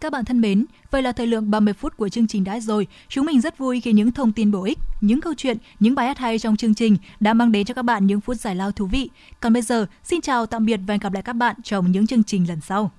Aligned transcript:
Các 0.00 0.12
bạn 0.12 0.24
thân 0.24 0.40
mến, 0.40 0.64
vậy 0.90 1.02
là 1.02 1.12
thời 1.12 1.26
lượng 1.26 1.50
30 1.50 1.74
phút 1.74 1.96
của 1.96 2.08
chương 2.08 2.26
trình 2.26 2.44
đã 2.44 2.60
rồi. 2.60 2.86
Chúng 3.08 3.26
mình 3.26 3.40
rất 3.40 3.58
vui 3.58 3.80
khi 3.80 3.92
những 3.92 4.12
thông 4.12 4.32
tin 4.32 4.50
bổ 4.50 4.64
ích, 4.64 4.78
những 5.00 5.20
câu 5.20 5.34
chuyện, 5.36 5.58
những 5.80 5.94
bài 5.94 6.06
hát 6.06 6.18
hay 6.18 6.38
trong 6.38 6.56
chương 6.56 6.74
trình 6.74 6.96
đã 7.20 7.34
mang 7.34 7.52
đến 7.52 7.64
cho 7.64 7.74
các 7.74 7.82
bạn 7.82 8.06
những 8.06 8.20
phút 8.20 8.36
giải 8.36 8.54
lao 8.54 8.72
thú 8.72 8.86
vị. 8.86 9.10
Còn 9.40 9.52
bây 9.52 9.62
giờ, 9.62 9.86
xin 10.04 10.20
chào 10.20 10.46
tạm 10.46 10.66
biệt 10.66 10.80
và 10.86 10.94
hẹn 10.94 11.00
gặp 11.00 11.12
lại 11.12 11.22
các 11.22 11.32
bạn 11.32 11.56
trong 11.62 11.92
những 11.92 12.06
chương 12.06 12.24
trình 12.24 12.48
lần 12.48 12.60
sau. 12.60 12.90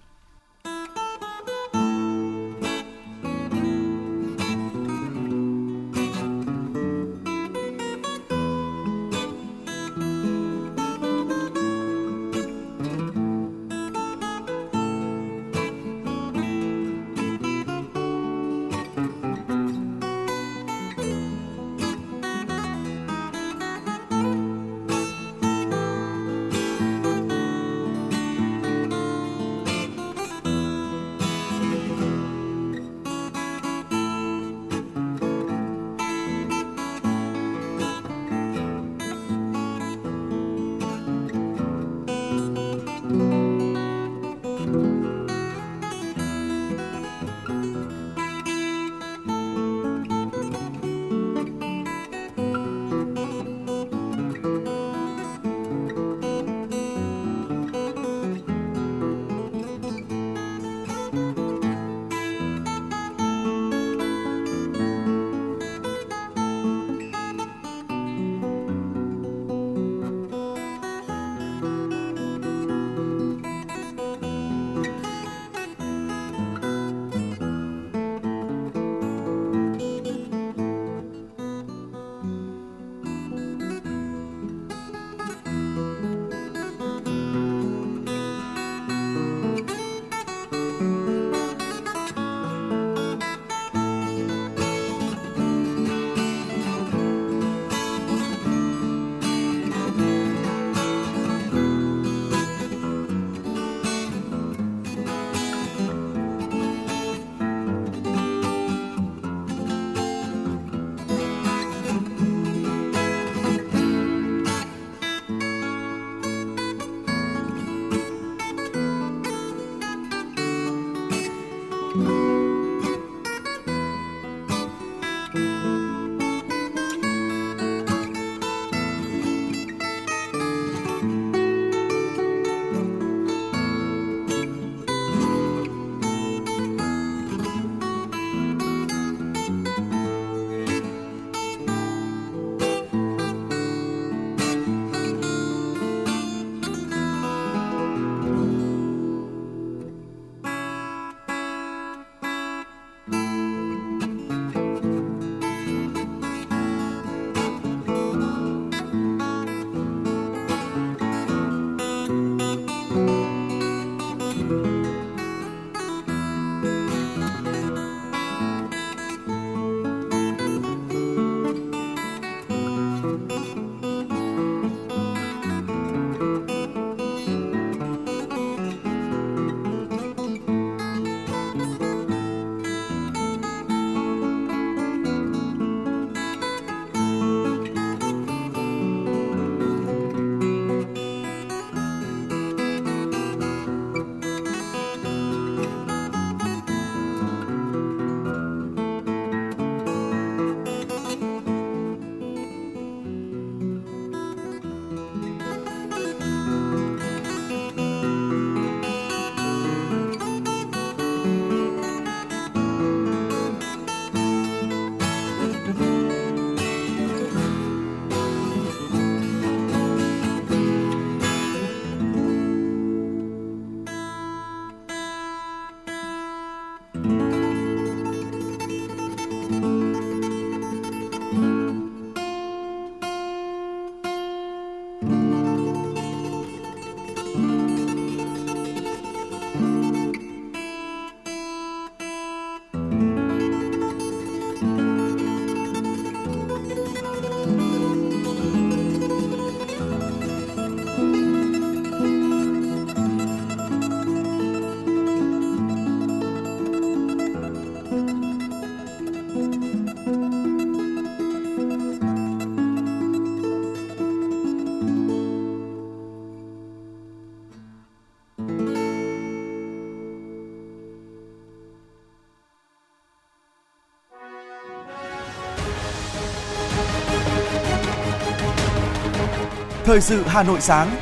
Thời 279.90 280.02
sự 280.02 280.24
Hà 280.26 280.44
Nội 280.44 280.62
sáng. 280.62 280.96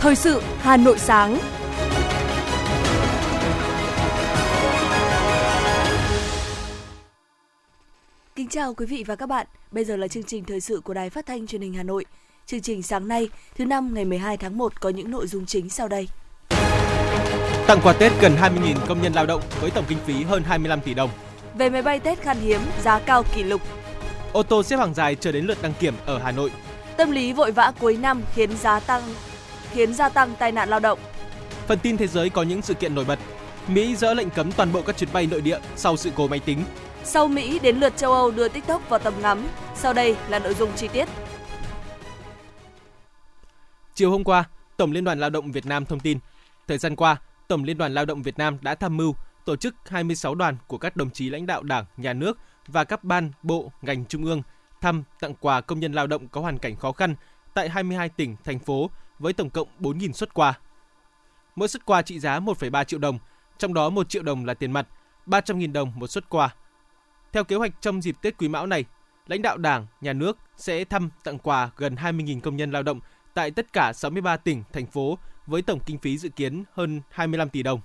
Thời 0.00 0.16
sự 0.16 0.42
Hà 0.58 0.76
Nội 0.76 0.98
sáng. 0.98 1.38
Kính 8.36 8.48
chào 8.48 8.74
quý 8.74 8.86
vị 8.86 9.04
và 9.06 9.16
các 9.16 9.28
bạn. 9.28 9.46
Bây 9.70 9.84
giờ 9.84 9.96
là 9.96 10.08
chương 10.08 10.22
trình 10.22 10.44
thời 10.44 10.60
sự 10.60 10.80
của 10.84 10.94
Đài 10.94 11.10
Phát 11.10 11.26
thanh 11.26 11.46
Truyền 11.46 11.60
hình 11.60 11.74
Hà 11.74 11.82
Nội. 11.82 12.04
Chương 12.46 12.60
trình 12.60 12.82
sáng 12.82 13.08
nay, 13.08 13.28
thứ 13.58 13.64
năm 13.64 13.94
ngày 13.94 14.04
12 14.04 14.36
tháng 14.36 14.58
1 14.58 14.80
có 14.80 14.88
những 14.88 15.10
nội 15.10 15.26
dung 15.26 15.46
chính 15.46 15.70
sau 15.70 15.88
đây. 15.88 16.08
Tặng 17.66 17.80
quà 17.82 17.92
Tết 17.92 18.12
gần 18.20 18.36
20.000 18.40 18.76
công 18.88 19.02
nhân 19.02 19.12
lao 19.12 19.26
động 19.26 19.42
với 19.60 19.70
tổng 19.70 19.84
kinh 19.88 19.98
phí 20.06 20.22
hơn 20.22 20.42
25 20.42 20.80
tỷ 20.80 20.94
đồng. 20.94 21.10
Về 21.58 21.70
máy 21.70 21.82
bay 21.82 22.00
Tết 22.00 22.22
khan 22.22 22.36
hiếm, 22.40 22.60
giá 22.82 22.98
cao 22.98 23.22
kỷ 23.34 23.42
lục. 23.42 23.60
Ô 24.32 24.42
tô 24.42 24.62
xếp 24.62 24.76
hàng 24.76 24.94
dài 24.94 25.14
chờ 25.14 25.32
đến 25.32 25.46
lượt 25.46 25.58
đăng 25.62 25.74
kiểm 25.80 25.94
ở 26.06 26.18
Hà 26.18 26.32
Nội 26.32 26.50
Tâm 26.96 27.10
lý 27.10 27.32
vội 27.32 27.52
vã 27.52 27.72
cuối 27.80 27.96
năm 27.96 28.22
khiến 28.34 28.56
giá 28.56 28.80
tăng 28.80 29.02
khiến 29.72 29.94
gia 29.94 30.08
tăng 30.08 30.34
tai 30.38 30.52
nạn 30.52 30.68
lao 30.68 30.80
động. 30.80 30.98
Phần 31.66 31.78
tin 31.78 31.96
thế 31.96 32.06
giới 32.06 32.30
có 32.30 32.42
những 32.42 32.62
sự 32.62 32.74
kiện 32.74 32.94
nổi 32.94 33.04
bật. 33.04 33.18
Mỹ 33.68 33.96
dỡ 33.96 34.14
lệnh 34.14 34.30
cấm 34.30 34.52
toàn 34.52 34.72
bộ 34.72 34.82
các 34.82 34.96
chuyến 34.96 35.12
bay 35.12 35.26
nội 35.26 35.40
địa 35.40 35.58
sau 35.76 35.96
sự 35.96 36.10
cố 36.16 36.28
máy 36.28 36.38
tính. 36.38 36.64
Sau 37.04 37.28
Mỹ 37.28 37.58
đến 37.58 37.76
lượt 37.76 37.96
châu 37.96 38.12
Âu 38.12 38.30
đưa 38.30 38.48
TikTok 38.48 38.88
vào 38.88 38.98
tầm 38.98 39.14
ngắm. 39.22 39.46
Sau 39.74 39.92
đây 39.92 40.16
là 40.28 40.38
nội 40.38 40.54
dung 40.54 40.70
chi 40.76 40.88
tiết. 40.88 41.08
Chiều 43.94 44.10
hôm 44.10 44.24
qua, 44.24 44.44
Tổng 44.76 44.92
Liên 44.92 45.04
đoàn 45.04 45.20
Lao 45.20 45.30
động 45.30 45.52
Việt 45.52 45.66
Nam 45.66 45.84
thông 45.84 46.00
tin, 46.00 46.18
thời 46.68 46.78
gian 46.78 46.96
qua, 46.96 47.16
Tổng 47.48 47.64
Liên 47.64 47.78
đoàn 47.78 47.94
Lao 47.94 48.04
động 48.04 48.22
Việt 48.22 48.38
Nam 48.38 48.58
đã 48.62 48.74
tham 48.74 48.96
mưu 48.96 49.14
tổ 49.44 49.56
chức 49.56 49.74
26 49.86 50.34
đoàn 50.34 50.56
của 50.66 50.78
các 50.78 50.96
đồng 50.96 51.10
chí 51.10 51.30
lãnh 51.30 51.46
đạo 51.46 51.62
Đảng, 51.62 51.84
Nhà 51.96 52.12
nước 52.12 52.38
và 52.66 52.84
các 52.84 53.04
ban, 53.04 53.32
bộ, 53.42 53.72
ngành 53.82 54.04
trung 54.04 54.24
ương 54.24 54.42
thăm 54.80 55.02
tặng 55.20 55.34
quà 55.40 55.60
công 55.60 55.80
nhân 55.80 55.92
lao 55.92 56.06
động 56.06 56.28
có 56.28 56.40
hoàn 56.40 56.58
cảnh 56.58 56.76
khó 56.76 56.92
khăn 56.92 57.14
tại 57.54 57.68
22 57.68 58.08
tỉnh, 58.08 58.36
thành 58.44 58.58
phố 58.58 58.90
với 59.18 59.32
tổng 59.32 59.50
cộng 59.50 59.68
4.000 59.80 60.12
xuất 60.12 60.34
quà. 60.34 60.58
Mỗi 61.56 61.68
xuất 61.68 61.86
quà 61.86 62.02
trị 62.02 62.18
giá 62.18 62.40
1,3 62.40 62.84
triệu 62.84 63.00
đồng, 63.00 63.18
trong 63.58 63.74
đó 63.74 63.90
1 63.90 64.08
triệu 64.08 64.22
đồng 64.22 64.44
là 64.44 64.54
tiền 64.54 64.72
mặt, 64.72 64.88
300.000 65.26 65.72
đồng 65.72 65.92
một 65.94 66.06
xuất 66.06 66.28
quà. 66.28 66.54
Theo 67.32 67.44
kế 67.44 67.56
hoạch 67.56 67.72
trong 67.80 68.02
dịp 68.02 68.16
Tết 68.22 68.38
Quý 68.38 68.48
Mão 68.48 68.66
này, 68.66 68.84
lãnh 69.26 69.42
đạo 69.42 69.56
Đảng, 69.56 69.86
Nhà 70.00 70.12
nước 70.12 70.38
sẽ 70.56 70.84
thăm 70.84 71.10
tặng 71.24 71.38
quà 71.38 71.70
gần 71.76 71.94
20.000 71.94 72.40
công 72.40 72.56
nhân 72.56 72.70
lao 72.70 72.82
động 72.82 73.00
tại 73.34 73.50
tất 73.50 73.72
cả 73.72 73.92
63 73.92 74.36
tỉnh, 74.36 74.62
thành 74.72 74.86
phố 74.86 75.18
với 75.46 75.62
tổng 75.62 75.80
kinh 75.86 75.98
phí 75.98 76.18
dự 76.18 76.28
kiến 76.28 76.64
hơn 76.72 77.00
25 77.10 77.48
tỷ 77.48 77.62
đồng. 77.62 77.80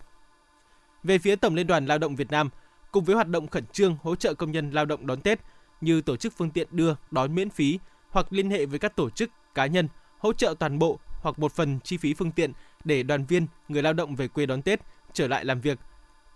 Về 1.03 1.17
phía 1.17 1.35
Tổng 1.35 1.55
Liên 1.55 1.67
đoàn 1.67 1.85
Lao 1.85 1.97
động 1.97 2.15
Việt 2.15 2.31
Nam, 2.31 2.49
cùng 2.91 3.03
với 3.03 3.15
hoạt 3.15 3.27
động 3.27 3.47
khẩn 3.47 3.65
trương 3.65 3.97
hỗ 4.03 4.15
trợ 4.15 4.33
công 4.33 4.51
nhân 4.51 4.71
lao 4.71 4.85
động 4.85 5.07
đón 5.07 5.21
Tết 5.21 5.39
như 5.81 6.01
tổ 6.01 6.15
chức 6.15 6.33
phương 6.37 6.51
tiện 6.51 6.67
đưa, 6.71 6.95
đón 7.11 7.35
miễn 7.35 7.49
phí 7.49 7.79
hoặc 8.09 8.33
liên 8.33 8.49
hệ 8.49 8.65
với 8.65 8.79
các 8.79 8.95
tổ 8.95 9.09
chức, 9.09 9.29
cá 9.55 9.65
nhân 9.65 9.87
hỗ 10.19 10.33
trợ 10.33 10.55
toàn 10.59 10.79
bộ 10.79 10.99
hoặc 11.21 11.39
một 11.39 11.51
phần 11.51 11.79
chi 11.83 11.97
phí 11.97 12.13
phương 12.13 12.31
tiện 12.31 12.51
để 12.83 13.03
đoàn 13.03 13.25
viên, 13.25 13.47
người 13.67 13.83
lao 13.83 13.93
động 13.93 14.15
về 14.15 14.27
quê 14.27 14.45
đón 14.45 14.61
Tết, 14.61 14.79
trở 15.13 15.27
lại 15.27 15.45
làm 15.45 15.61
việc. 15.61 15.79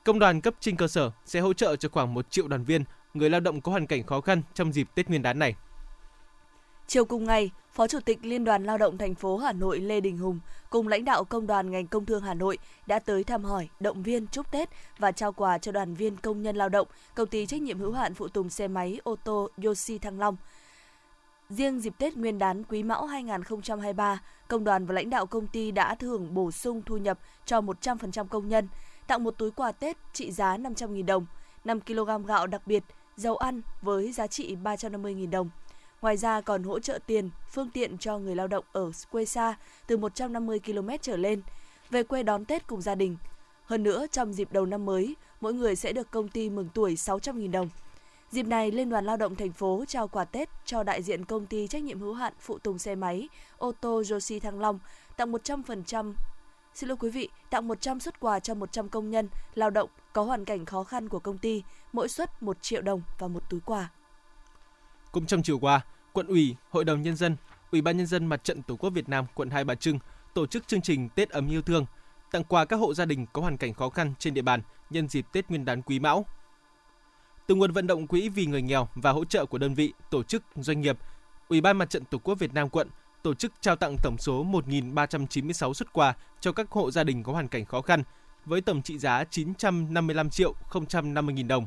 Công 0.05 0.19
đoàn 0.19 0.41
cấp 0.41 0.53
trên 0.59 0.75
cơ 0.75 0.87
sở 0.87 1.11
sẽ 1.25 1.39
hỗ 1.39 1.53
trợ 1.53 1.75
cho 1.75 1.89
khoảng 1.89 2.13
1 2.13 2.31
triệu 2.31 2.47
đoàn 2.47 2.63
viên, 2.63 2.83
người 3.13 3.29
lao 3.29 3.39
động 3.39 3.61
có 3.61 3.71
hoàn 3.71 3.87
cảnh 3.87 4.03
khó 4.03 4.21
khăn 4.21 4.41
trong 4.53 4.73
dịp 4.73 4.87
Tết 4.95 5.09
Nguyên 5.09 5.21
đán 5.21 5.39
này. 5.39 5.55
Chiều 6.87 7.05
cùng 7.05 7.25
ngày, 7.25 7.51
Phó 7.71 7.87
Chủ 7.87 7.99
tịch 7.99 8.19
Liên 8.25 8.43
đoàn 8.43 8.63
Lao 8.63 8.77
động 8.77 8.97
thành 8.97 9.15
phố 9.15 9.37
Hà 9.37 9.53
Nội 9.53 9.79
Lê 9.79 10.01
Đình 10.01 10.17
Hùng 10.17 10.39
cùng 10.69 10.87
lãnh 10.87 11.05
đạo 11.05 11.23
công 11.23 11.47
đoàn 11.47 11.71
ngành 11.71 11.87
công 11.87 12.05
thương 12.05 12.21
Hà 12.21 12.33
Nội 12.33 12.57
đã 12.87 12.99
tới 12.99 13.23
thăm 13.23 13.43
hỏi, 13.43 13.69
động 13.79 14.03
viên 14.03 14.27
chúc 14.27 14.51
Tết 14.51 14.69
và 14.97 15.11
trao 15.11 15.31
quà 15.31 15.57
cho 15.57 15.71
đoàn 15.71 15.93
viên 15.93 16.17
công 16.17 16.41
nhân 16.41 16.55
lao 16.55 16.69
động 16.69 16.87
công 17.15 17.27
ty 17.27 17.45
trách 17.45 17.61
nhiệm 17.61 17.79
hữu 17.79 17.91
hạn 17.91 18.13
phụ 18.13 18.27
tùng 18.27 18.49
xe 18.49 18.67
máy 18.67 18.99
ô 19.03 19.15
tô 19.23 19.49
Yoshi 19.63 19.97
Thăng 19.97 20.19
Long. 20.19 20.37
Riêng 21.49 21.79
dịp 21.79 21.93
Tết 21.97 22.17
Nguyên 22.17 22.39
đán 22.39 22.63
Quý 22.63 22.83
Mão 22.83 23.05
2023, 23.05 24.21
công 24.47 24.63
đoàn 24.63 24.85
và 24.85 24.93
lãnh 24.93 25.09
đạo 25.09 25.25
công 25.25 25.47
ty 25.47 25.71
đã 25.71 25.95
thưởng 25.95 26.33
bổ 26.33 26.51
sung 26.51 26.81
thu 26.85 26.97
nhập 26.97 27.19
cho 27.45 27.61
100% 27.61 28.27
công 28.27 28.49
nhân, 28.49 28.67
tặng 29.07 29.23
một 29.23 29.37
túi 29.37 29.51
quà 29.51 29.71
Tết 29.71 29.97
trị 30.13 30.31
giá 30.31 30.57
500.000 30.57 31.05
đồng, 31.05 31.25
5 31.65 31.79
kg 31.81 32.25
gạo 32.27 32.47
đặc 32.47 32.67
biệt, 32.67 32.83
dầu 33.17 33.35
ăn 33.35 33.61
với 33.81 34.11
giá 34.11 34.27
trị 34.27 34.55
350.000 34.63 35.29
đồng– 35.29 35.49
Ngoài 36.05 36.17
ra 36.17 36.41
còn 36.41 36.63
hỗ 36.63 36.79
trợ 36.79 36.99
tiền, 37.05 37.29
phương 37.49 37.69
tiện 37.69 37.97
cho 37.97 38.17
người 38.17 38.35
lao 38.35 38.47
động 38.47 38.65
ở 38.71 38.91
quê 39.11 39.25
xa 39.25 39.55
từ 39.87 39.97
150 39.97 40.59
km 40.59 40.89
trở 41.01 41.17
lên, 41.17 41.41
về 41.89 42.03
quê 42.03 42.23
đón 42.23 42.45
Tết 42.45 42.67
cùng 42.67 42.81
gia 42.81 42.95
đình. 42.95 43.17
Hơn 43.65 43.83
nữa, 43.83 44.05
trong 44.11 44.33
dịp 44.33 44.51
đầu 44.51 44.65
năm 44.65 44.85
mới, 44.85 45.15
mỗi 45.41 45.53
người 45.53 45.75
sẽ 45.75 45.93
được 45.93 46.11
công 46.11 46.27
ty 46.27 46.49
mừng 46.49 46.69
tuổi 46.73 46.95
600.000 46.95 47.51
đồng. 47.51 47.69
Dịp 48.31 48.43
này, 48.43 48.71
Liên 48.71 48.89
đoàn 48.89 49.05
Lao 49.05 49.17
động 49.17 49.35
thành 49.35 49.51
phố 49.51 49.83
trao 49.87 50.07
quà 50.07 50.25
Tết 50.25 50.49
cho 50.65 50.83
đại 50.83 51.01
diện 51.01 51.25
công 51.25 51.45
ty 51.45 51.67
trách 51.67 51.83
nhiệm 51.83 51.99
hữu 51.99 52.13
hạn 52.13 52.33
phụ 52.39 52.57
tùng 52.57 52.79
xe 52.79 52.95
máy 52.95 53.29
ô 53.57 53.71
tô 53.81 54.01
Joshi 54.01 54.39
Thăng 54.39 54.59
Long, 54.59 54.79
tặng 55.17 55.31
100% 55.31 56.13
Xin 56.73 56.89
lỗi 56.89 56.97
quý 56.99 57.09
vị, 57.09 57.29
tặng 57.49 57.67
100 57.67 57.99
xuất 57.99 58.19
quà 58.19 58.39
cho 58.39 58.53
100 58.53 58.89
công 58.89 59.09
nhân 59.09 59.29
lao 59.55 59.69
động 59.69 59.89
có 60.13 60.23
hoàn 60.23 60.45
cảnh 60.45 60.65
khó 60.65 60.83
khăn 60.83 61.09
của 61.09 61.19
công 61.19 61.37
ty, 61.37 61.63
mỗi 61.93 62.09
suất 62.09 62.43
1 62.43 62.57
triệu 62.61 62.81
đồng 62.81 63.01
và 63.19 63.27
một 63.27 63.49
túi 63.49 63.59
quà. 63.59 63.89
Cũng 65.11 65.25
trong 65.25 65.43
chiều 65.43 65.59
qua, 65.59 65.81
quận 66.15 66.27
ủy, 66.27 66.55
hội 66.69 66.85
đồng 66.85 67.01
nhân 67.01 67.15
dân, 67.15 67.35
ủy 67.71 67.81
ban 67.81 67.97
nhân 67.97 68.07
dân 68.07 68.25
mặt 68.25 68.43
trận 68.43 68.61
tổ 68.61 68.75
quốc 68.75 68.89
Việt 68.89 69.09
Nam 69.09 69.25
quận 69.33 69.49
Hai 69.49 69.63
Bà 69.63 69.75
Trưng 69.75 69.99
tổ 70.33 70.47
chức 70.47 70.67
chương 70.67 70.81
trình 70.81 71.09
Tết 71.09 71.29
ấm 71.29 71.49
yêu 71.49 71.61
thương, 71.61 71.85
tặng 72.31 72.43
quà 72.43 72.65
các 72.65 72.75
hộ 72.75 72.93
gia 72.93 73.05
đình 73.05 73.25
có 73.33 73.41
hoàn 73.41 73.57
cảnh 73.57 73.73
khó 73.73 73.89
khăn 73.89 74.13
trên 74.19 74.33
địa 74.33 74.41
bàn 74.41 74.61
nhân 74.89 75.07
dịp 75.07 75.25
Tết 75.31 75.49
Nguyên 75.49 75.65
đán 75.65 75.81
Quý 75.81 75.99
Mão. 75.99 76.25
Từ 77.47 77.55
nguồn 77.55 77.71
vận 77.71 77.87
động 77.87 78.07
quỹ 78.07 78.29
vì 78.29 78.45
người 78.45 78.61
nghèo 78.61 78.87
và 78.95 79.11
hỗ 79.11 79.25
trợ 79.25 79.45
của 79.45 79.57
đơn 79.57 79.73
vị, 79.73 79.93
tổ 80.09 80.23
chức, 80.23 80.43
doanh 80.55 80.81
nghiệp, 80.81 80.97
Ủy 81.49 81.61
ban 81.61 81.77
Mặt 81.77 81.89
trận 81.89 82.05
Tổ 82.05 82.17
quốc 82.17 82.35
Việt 82.39 82.53
Nam 82.53 82.69
quận 82.69 82.89
tổ 83.23 83.33
chức 83.33 83.51
trao 83.61 83.75
tặng 83.75 83.95
tổng 84.03 84.15
số 84.19 84.45
1.396 84.45 85.73
xuất 85.73 85.93
quà 85.93 86.13
cho 86.39 86.51
các 86.51 86.71
hộ 86.71 86.91
gia 86.91 87.03
đình 87.03 87.23
có 87.23 87.33
hoàn 87.33 87.47
cảnh 87.47 87.65
khó 87.65 87.81
khăn 87.81 88.03
với 88.45 88.61
tổng 88.61 88.81
trị 88.81 88.97
giá 88.97 89.23
955 89.23 90.29
triệu 90.29 90.55
050 91.03 91.35
nghìn 91.35 91.47
đồng. 91.47 91.65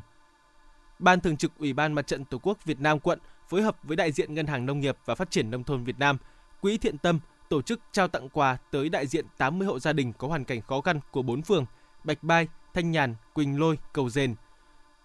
Ban 0.99 1.19
Thường 1.19 1.37
trực 1.37 1.51
Ủy 1.57 1.73
ban 1.73 1.93
Mặt 1.93 2.07
trận 2.07 2.25
Tổ 2.25 2.37
quốc 2.37 2.65
Việt 2.65 2.79
Nam 2.79 2.99
quận 2.99 3.19
phối 3.49 3.61
hợp 3.61 3.77
với 3.83 3.97
đại 3.97 4.11
diện 4.11 4.33
Ngân 4.33 4.47
hàng 4.47 4.65
Nông 4.65 4.79
nghiệp 4.79 4.97
và 5.05 5.15
Phát 5.15 5.31
triển 5.31 5.51
Nông 5.51 5.63
thôn 5.63 5.83
Việt 5.83 5.99
Nam, 5.99 6.17
Quỹ 6.61 6.77
Thiện 6.77 6.97
Tâm 6.97 7.19
tổ 7.49 7.61
chức 7.61 7.79
trao 7.91 8.07
tặng 8.07 8.29
quà 8.29 8.57
tới 8.71 8.89
đại 8.89 9.07
diện 9.07 9.25
80 9.37 9.67
hộ 9.67 9.79
gia 9.79 9.93
đình 9.93 10.13
có 10.17 10.27
hoàn 10.27 10.45
cảnh 10.45 10.61
khó 10.61 10.81
khăn 10.81 10.99
của 11.11 11.21
bốn 11.21 11.41
phường 11.41 11.65
Bạch 12.03 12.23
Bai, 12.23 12.47
Thanh 12.73 12.91
Nhàn, 12.91 13.15
Quỳnh 13.33 13.59
Lôi, 13.59 13.77
Cầu 13.93 14.09
Dền. 14.09 14.35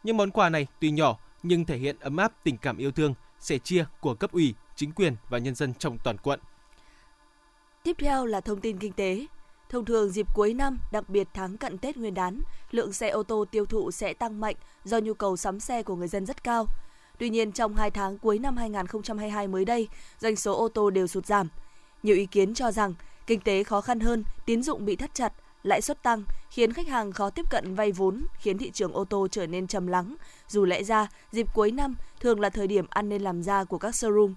Những 0.03 0.17
món 0.17 0.31
quà 0.31 0.49
này 0.49 0.67
tuy 0.81 0.91
nhỏ 0.91 1.19
nhưng 1.43 1.65
thể 1.65 1.79
hiện 1.79 1.97
ấm 2.01 2.17
áp 2.17 2.33
tình 2.45 2.57
cảm 2.59 2.77
yêu 2.77 2.91
thương, 2.91 3.15
sẻ 3.41 3.59
chia 3.59 3.85
của 4.01 4.15
cấp 4.15 4.33
ủy, 4.33 4.55
chính 4.77 4.93
quyền 4.93 5.17
và 5.29 5.39
nhân 5.39 5.55
dân 5.55 5.75
trong 5.75 5.99
toàn 6.05 6.19
quận. 6.19 6.41
Tiếp 7.83 7.97
theo 7.99 8.27
là 8.27 8.41
thông 8.41 8.61
tin 8.61 8.79
kinh 8.79 8.93
tế. 8.93 9.27
Thông 9.69 9.85
thường 9.85 10.11
dịp 10.11 10.27
cuối 10.35 10.55
năm, 10.55 10.79
đặc 10.93 11.09
biệt 11.09 11.29
tháng 11.35 11.57
cận 11.57 11.79
Tết 11.79 11.97
Nguyên 11.97 12.15
đán, 12.15 12.41
lượng 12.71 12.93
xe 12.93 13.09
ô 13.09 13.23
tô 13.23 13.45
tiêu 13.51 13.67
thụ 13.67 13.91
sẽ 13.91 14.15
tăng 14.15 14.41
mạnh 14.41 14.57
do 14.85 14.99
nhu 14.99 15.15
cầu 15.15 15.37
sắm 15.37 15.61
xe 15.61 15.83
của 15.83 15.97
người 15.97 16.09
dân 16.09 16.27
rất 16.27 16.45
cao. 16.45 16.67
Tuy 17.19 17.31
nhiên, 17.31 17.53
trong 17.53 17.77
2 17.77 17.91
tháng 17.91 18.19
cuối 18.19 18.39
năm 18.39 18.57
2022 18.57 19.49
mới 19.49 19.65
đây, 19.65 19.89
doanh 20.21 20.37
số 20.37 20.59
ô 20.59 20.69
tô 20.69 20.91
đều 20.91 21.07
sụt 21.07 21.27
giảm. 21.27 21.49
Nhiều 22.03 22.17
ý 22.17 22.27
kiến 22.27 22.55
cho 22.55 22.73
rằng 22.73 22.95
kinh 23.27 23.41
tế 23.41 23.65
khó 23.65 23.81
khăn 23.81 24.01
hơn, 24.01 24.25
tín 24.47 24.63
dụng 24.63 24.85
bị 24.85 24.97
thắt 24.97 25.15
chặt, 25.15 25.33
lãi 25.63 25.83
suất 25.83 26.03
tăng 26.03 26.23
khiến 26.51 26.73
khách 26.73 26.89
hàng 26.89 27.13
khó 27.13 27.31
tiếp 27.31 27.51
cận 27.51 27.75
vay 27.75 27.93
vốn, 27.93 28.27
khiến 28.39 28.59
thị 28.59 28.71
trường 28.71 28.93
ô 28.93 29.05
tô 29.05 29.29
trở 29.31 29.47
nên 29.47 29.67
trầm 29.67 29.87
lắng. 29.87 30.17
Dù 30.49 30.65
lẽ 30.65 30.83
ra, 30.83 31.09
dịp 31.33 31.47
cuối 31.55 31.71
năm 31.71 31.97
thường 32.21 32.41
là 32.41 32.51
thời 32.51 32.67
điểm 32.67 32.87
ăn 32.91 33.09
nên 33.09 33.23
làm 33.23 33.43
ra 33.43 33.65
của 33.65 33.79
các 33.79 33.95
showroom. 33.95 34.35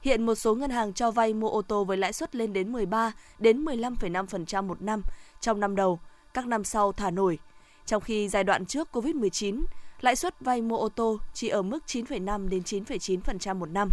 Hiện 0.00 0.26
một 0.26 0.34
số 0.34 0.54
ngân 0.54 0.70
hàng 0.70 0.92
cho 0.92 1.10
vay 1.10 1.34
mua 1.34 1.48
ô 1.48 1.62
tô 1.62 1.84
với 1.84 1.96
lãi 1.96 2.12
suất 2.12 2.34
lên 2.34 2.52
đến 2.52 2.72
13 2.72 3.12
đến 3.38 3.64
15,5% 3.64 4.66
một 4.66 4.82
năm 4.82 5.02
trong 5.40 5.60
năm 5.60 5.76
đầu, 5.76 6.00
các 6.34 6.46
năm 6.46 6.64
sau 6.64 6.92
thả 6.92 7.10
nổi. 7.10 7.38
Trong 7.86 8.02
khi 8.02 8.28
giai 8.28 8.44
đoạn 8.44 8.66
trước 8.66 8.88
Covid-19, 8.92 9.64
lãi 10.00 10.16
suất 10.16 10.40
vay 10.40 10.62
mua 10.62 10.76
ô 10.76 10.88
tô 10.88 11.18
chỉ 11.32 11.48
ở 11.48 11.62
mức 11.62 11.78
9,5 11.86 12.48
đến 12.48 12.62
9,9% 12.62 13.56
một 13.56 13.70
năm. 13.70 13.88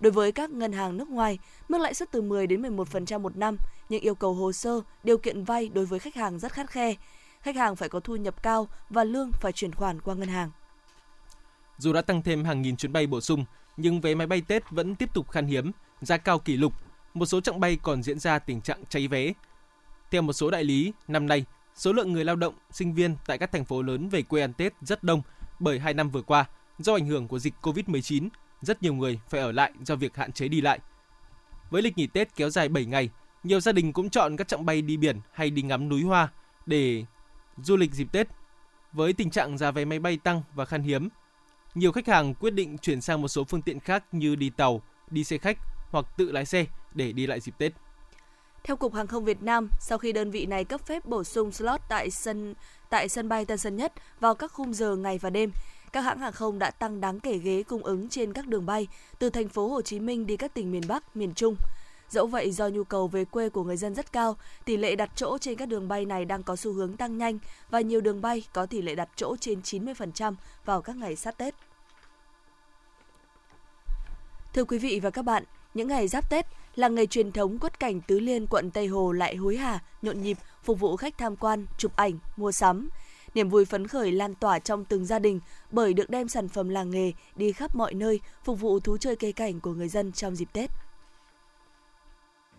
Đối 0.00 0.12
với 0.12 0.32
các 0.32 0.50
ngân 0.50 0.72
hàng 0.72 0.96
nước 0.96 1.08
ngoài, 1.08 1.38
mức 1.68 1.78
lãi 1.80 1.94
suất 1.94 2.10
từ 2.10 2.22
10 2.22 2.46
đến 2.46 2.62
11% 2.62 3.20
một 3.20 3.36
năm, 3.36 3.56
nhưng 3.88 4.00
yêu 4.00 4.14
cầu 4.14 4.34
hồ 4.34 4.52
sơ, 4.52 4.80
điều 5.04 5.18
kiện 5.18 5.44
vay 5.44 5.68
đối 5.68 5.86
với 5.86 5.98
khách 5.98 6.14
hàng 6.14 6.38
rất 6.38 6.52
khắt 6.52 6.70
khe. 6.70 6.94
Khách 7.40 7.56
hàng 7.56 7.76
phải 7.76 7.88
có 7.88 8.00
thu 8.00 8.16
nhập 8.16 8.42
cao 8.42 8.68
và 8.90 9.04
lương 9.04 9.32
phải 9.32 9.52
chuyển 9.52 9.72
khoản 9.72 10.00
qua 10.00 10.14
ngân 10.14 10.28
hàng. 10.28 10.50
Dù 11.78 11.92
đã 11.92 12.02
tăng 12.02 12.22
thêm 12.22 12.44
hàng 12.44 12.62
nghìn 12.62 12.76
chuyến 12.76 12.92
bay 12.92 13.06
bổ 13.06 13.20
sung, 13.20 13.44
nhưng 13.76 14.00
vé 14.00 14.14
máy 14.14 14.26
bay 14.26 14.42
Tết 14.48 14.70
vẫn 14.70 14.94
tiếp 14.94 15.14
tục 15.14 15.30
khan 15.30 15.46
hiếm, 15.46 15.70
giá 16.00 16.16
cao 16.16 16.38
kỷ 16.38 16.56
lục. 16.56 16.72
Một 17.14 17.26
số 17.26 17.40
chặng 17.40 17.60
bay 17.60 17.78
còn 17.82 18.02
diễn 18.02 18.18
ra 18.18 18.38
tình 18.38 18.60
trạng 18.60 18.84
cháy 18.88 19.08
vé. 19.08 19.32
Theo 20.10 20.22
một 20.22 20.32
số 20.32 20.50
đại 20.50 20.64
lý, 20.64 20.92
năm 21.08 21.26
nay, 21.26 21.44
số 21.74 21.92
lượng 21.92 22.12
người 22.12 22.24
lao 22.24 22.36
động, 22.36 22.54
sinh 22.70 22.94
viên 22.94 23.16
tại 23.26 23.38
các 23.38 23.52
thành 23.52 23.64
phố 23.64 23.82
lớn 23.82 24.08
về 24.08 24.22
quê 24.22 24.40
ăn 24.40 24.52
Tết 24.52 24.72
rất 24.80 25.04
đông 25.04 25.22
bởi 25.60 25.78
hai 25.78 25.94
năm 25.94 26.10
vừa 26.10 26.22
qua, 26.22 26.44
do 26.78 26.94
ảnh 26.94 27.06
hưởng 27.06 27.28
của 27.28 27.38
dịch 27.38 27.54
Covid-19, 27.62 28.28
rất 28.62 28.82
nhiều 28.82 28.94
người 28.94 29.20
phải 29.28 29.40
ở 29.40 29.52
lại 29.52 29.72
do 29.82 29.96
việc 29.96 30.16
hạn 30.16 30.32
chế 30.32 30.48
đi 30.48 30.60
lại. 30.60 30.78
Với 31.70 31.82
lịch 31.82 31.98
nghỉ 31.98 32.06
Tết 32.06 32.36
kéo 32.36 32.50
dài 32.50 32.68
7 32.68 32.84
ngày, 32.84 33.10
nhiều 33.42 33.60
gia 33.60 33.72
đình 33.72 33.92
cũng 33.92 34.10
chọn 34.10 34.36
các 34.36 34.48
chặng 34.48 34.66
bay 34.66 34.82
đi 34.82 34.96
biển 34.96 35.20
hay 35.32 35.50
đi 35.50 35.62
ngắm 35.62 35.88
núi 35.88 36.02
hoa 36.02 36.28
để 36.66 37.04
du 37.62 37.76
lịch 37.76 37.92
dịp 37.92 38.12
Tết. 38.12 38.28
Với 38.92 39.12
tình 39.12 39.30
trạng 39.30 39.58
giá 39.58 39.70
vé 39.70 39.84
máy 39.84 39.98
bay 39.98 40.16
tăng 40.16 40.42
và 40.54 40.64
khan 40.64 40.82
hiếm, 40.82 41.08
nhiều 41.74 41.92
khách 41.92 42.08
hàng 42.08 42.34
quyết 42.34 42.50
định 42.50 42.78
chuyển 42.78 43.00
sang 43.00 43.22
một 43.22 43.28
số 43.28 43.44
phương 43.44 43.62
tiện 43.62 43.80
khác 43.80 44.04
như 44.12 44.36
đi 44.36 44.50
tàu, 44.50 44.82
đi 45.10 45.24
xe 45.24 45.38
khách 45.38 45.58
hoặc 45.90 46.06
tự 46.16 46.32
lái 46.32 46.44
xe 46.44 46.66
để 46.94 47.12
đi 47.12 47.26
lại 47.26 47.40
dịp 47.40 47.54
Tết. 47.58 47.72
Theo 48.64 48.76
Cục 48.76 48.94
Hàng 48.94 49.06
không 49.06 49.24
Việt 49.24 49.42
Nam, 49.42 49.68
sau 49.80 49.98
khi 49.98 50.12
đơn 50.12 50.30
vị 50.30 50.46
này 50.46 50.64
cấp 50.64 50.80
phép 50.86 51.04
bổ 51.04 51.24
sung 51.24 51.52
slot 51.52 51.80
tại 51.88 52.10
sân 52.10 52.54
tại 52.90 53.08
sân 53.08 53.28
bay 53.28 53.44
Tân 53.44 53.58
Sơn 53.58 53.76
Nhất 53.76 53.92
vào 54.20 54.34
các 54.34 54.52
khung 54.52 54.74
giờ 54.74 54.96
ngày 54.96 55.18
và 55.18 55.30
đêm, 55.30 55.52
các 55.92 56.00
hãng 56.00 56.18
hàng 56.18 56.32
không 56.32 56.58
đã 56.58 56.70
tăng 56.70 57.00
đáng 57.00 57.20
kể 57.20 57.38
ghế 57.38 57.62
cung 57.62 57.82
ứng 57.82 58.08
trên 58.08 58.32
các 58.32 58.46
đường 58.46 58.66
bay 58.66 58.88
từ 59.18 59.30
thành 59.30 59.48
phố 59.48 59.68
Hồ 59.68 59.82
Chí 59.82 60.00
Minh 60.00 60.26
đi 60.26 60.36
các 60.36 60.54
tỉnh 60.54 60.72
miền 60.72 60.82
Bắc, 60.88 61.16
miền 61.16 61.34
Trung. 61.34 61.56
Dẫu 62.08 62.26
vậy, 62.26 62.50
do 62.52 62.68
nhu 62.68 62.84
cầu 62.84 63.08
về 63.08 63.24
quê 63.24 63.48
của 63.48 63.64
người 63.64 63.76
dân 63.76 63.94
rất 63.94 64.12
cao, 64.12 64.36
tỷ 64.64 64.76
lệ 64.76 64.96
đặt 64.96 65.10
chỗ 65.16 65.38
trên 65.38 65.56
các 65.56 65.68
đường 65.68 65.88
bay 65.88 66.04
này 66.04 66.24
đang 66.24 66.42
có 66.42 66.56
xu 66.56 66.72
hướng 66.72 66.96
tăng 66.96 67.18
nhanh 67.18 67.38
và 67.70 67.80
nhiều 67.80 68.00
đường 68.00 68.22
bay 68.22 68.44
có 68.52 68.66
tỷ 68.66 68.82
lệ 68.82 68.94
đặt 68.94 69.08
chỗ 69.16 69.36
trên 69.40 69.60
90% 69.60 70.34
vào 70.64 70.82
các 70.82 70.96
ngày 70.96 71.16
sát 71.16 71.38
Tết. 71.38 71.54
Thưa 74.52 74.64
quý 74.64 74.78
vị 74.78 75.00
và 75.02 75.10
các 75.10 75.22
bạn, 75.22 75.44
những 75.74 75.88
ngày 75.88 76.08
giáp 76.08 76.30
Tết 76.30 76.46
làng 76.76 76.94
nghề 76.94 77.06
truyền 77.06 77.32
thống 77.32 77.58
quất 77.58 77.80
cảnh 77.80 78.00
Tứ 78.00 78.20
Liên 78.20 78.46
quận 78.46 78.70
Tây 78.70 78.86
Hồ 78.86 79.12
lại 79.12 79.36
hối 79.36 79.56
hả, 79.56 79.82
nhộn 80.02 80.22
nhịp, 80.22 80.38
phục 80.64 80.80
vụ 80.80 80.96
khách 80.96 81.18
tham 81.18 81.36
quan, 81.36 81.66
chụp 81.78 81.96
ảnh, 81.96 82.18
mua 82.36 82.52
sắm. 82.52 82.88
Niềm 83.34 83.48
vui 83.48 83.64
phấn 83.64 83.86
khởi 83.86 84.12
lan 84.12 84.34
tỏa 84.34 84.58
trong 84.58 84.84
từng 84.84 85.04
gia 85.04 85.18
đình 85.18 85.40
bởi 85.70 85.94
được 85.94 86.10
đem 86.10 86.28
sản 86.28 86.48
phẩm 86.48 86.68
làng 86.68 86.90
nghề 86.90 87.12
đi 87.36 87.52
khắp 87.52 87.76
mọi 87.76 87.94
nơi 87.94 88.20
phục 88.44 88.60
vụ 88.60 88.80
thú 88.80 88.96
chơi 88.96 89.16
cây 89.16 89.32
cảnh 89.32 89.60
của 89.60 89.72
người 89.72 89.88
dân 89.88 90.12
trong 90.12 90.36
dịp 90.36 90.48
Tết. 90.52 90.70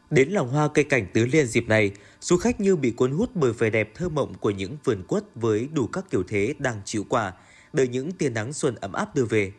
Đến 0.10 0.30
làng 0.30 0.48
hoa 0.48 0.68
cây 0.68 0.86
cảnh 0.86 1.08
Tứ 1.14 1.26
Liên 1.26 1.48
dịp 1.48 1.68
này, 1.68 1.92
du 2.22 2.38
khách 2.38 2.62
như 2.62 2.76
bị 2.76 2.92
cuốn 2.92 3.12
hút 3.12 3.30
bởi 3.36 3.54
vẻ 3.54 3.70
đẹp 3.70 3.96
thơ 3.96 4.10
mộng 4.10 4.34
của 4.34 4.50
những 4.50 4.78
vườn 4.84 5.04
quất 5.08 5.24
với 5.36 5.70
đủ 5.74 5.88
các 5.88 6.06
kiểu 6.10 6.24
thế 6.28 6.54
đang 6.60 6.82
chịu 6.86 7.06
quả, 7.10 7.34
đợi 7.74 7.88
những 7.88 8.12
tia 8.12 8.30
nắng 8.30 8.54
xuân 8.54 8.76
ấm 8.76 8.94
áp 8.94 9.16
đưa 9.16 9.26
về. 9.26 9.52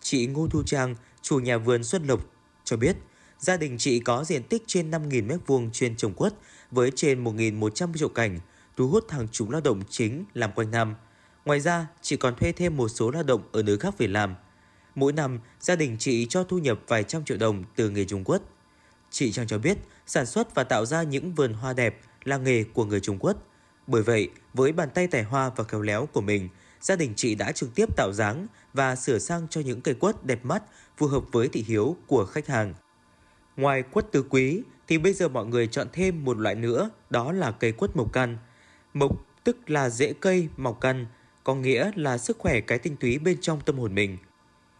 Chị 0.00 0.26
Ngô 0.26 0.46
Thu 0.50 0.62
Trang, 0.62 0.94
chủ 1.22 1.38
nhà 1.38 1.58
vườn 1.58 1.84
Xuân 1.84 2.06
Lộc, 2.06 2.20
cho 2.64 2.76
biết 2.76 2.96
gia 3.42 3.56
đình 3.56 3.78
chị 3.78 4.00
có 4.00 4.24
diện 4.24 4.42
tích 4.42 4.62
trên 4.66 4.90
5.000 4.90 5.38
m2 5.46 5.70
chuyên 5.70 5.96
trồng 5.96 6.14
quất 6.14 6.34
với 6.70 6.90
trên 6.96 7.24
1.100 7.24 7.94
triệu 7.94 8.08
cảnh, 8.08 8.40
thu 8.76 8.88
hút 8.88 9.10
hàng 9.10 9.28
chục 9.28 9.50
lao 9.50 9.60
động 9.60 9.82
chính 9.90 10.24
làm 10.34 10.52
quanh 10.52 10.70
năm. 10.70 10.94
Ngoài 11.44 11.60
ra, 11.60 11.86
chị 12.02 12.16
còn 12.16 12.34
thuê 12.36 12.52
thêm 12.52 12.76
một 12.76 12.88
số 12.88 13.10
lao 13.10 13.22
động 13.22 13.42
ở 13.52 13.62
nơi 13.62 13.78
khác 13.78 13.98
về 13.98 14.06
làm. 14.06 14.34
Mỗi 14.94 15.12
năm, 15.12 15.40
gia 15.60 15.76
đình 15.76 15.96
chị 15.98 16.26
cho 16.28 16.44
thu 16.44 16.58
nhập 16.58 16.80
vài 16.88 17.04
trăm 17.04 17.24
triệu 17.24 17.36
đồng 17.36 17.64
từ 17.76 17.90
nghề 17.90 18.04
trồng 18.04 18.24
quất. 18.24 18.42
Chị 19.10 19.32
Trang 19.32 19.46
cho 19.46 19.58
biết, 19.58 19.78
sản 20.06 20.26
xuất 20.26 20.54
và 20.54 20.64
tạo 20.64 20.86
ra 20.86 21.02
những 21.02 21.34
vườn 21.34 21.52
hoa 21.52 21.72
đẹp 21.72 22.00
là 22.24 22.36
nghề 22.36 22.64
của 22.64 22.84
người 22.84 23.00
Trung 23.00 23.18
Quốc. 23.20 23.36
Bởi 23.86 24.02
vậy, 24.02 24.30
với 24.54 24.72
bàn 24.72 24.88
tay 24.94 25.06
tài 25.06 25.22
hoa 25.22 25.50
và 25.56 25.64
khéo 25.64 25.82
léo 25.82 26.06
của 26.06 26.20
mình, 26.20 26.48
gia 26.80 26.96
đình 26.96 27.12
chị 27.16 27.34
đã 27.34 27.52
trực 27.52 27.74
tiếp 27.74 27.96
tạo 27.96 28.12
dáng 28.12 28.46
và 28.72 28.96
sửa 28.96 29.18
sang 29.18 29.46
cho 29.50 29.60
những 29.60 29.80
cây 29.80 29.94
quất 29.94 30.24
đẹp 30.24 30.44
mắt 30.44 30.62
phù 30.96 31.06
hợp 31.06 31.22
với 31.32 31.48
thị 31.48 31.64
hiếu 31.68 31.96
của 32.06 32.24
khách 32.24 32.46
hàng. 32.46 32.74
Ngoài 33.56 33.82
quất 33.82 34.12
tứ 34.12 34.24
quý 34.30 34.62
thì 34.88 34.98
bây 34.98 35.12
giờ 35.12 35.28
mọi 35.28 35.46
người 35.46 35.66
chọn 35.66 35.86
thêm 35.92 36.24
một 36.24 36.38
loại 36.38 36.54
nữa, 36.54 36.90
đó 37.10 37.32
là 37.32 37.50
cây 37.50 37.72
quất 37.72 37.96
mộc 37.96 38.12
căn. 38.12 38.38
Mộc 38.94 39.26
tức 39.44 39.70
là 39.70 39.88
rễ 39.88 40.12
cây 40.20 40.48
mọc 40.56 40.80
căn, 40.80 41.06
có 41.44 41.54
nghĩa 41.54 41.90
là 41.94 42.18
sức 42.18 42.38
khỏe 42.38 42.60
cái 42.60 42.78
tinh 42.78 42.96
túy 42.96 43.18
bên 43.18 43.38
trong 43.40 43.60
tâm 43.60 43.78
hồn 43.78 43.94
mình. 43.94 44.18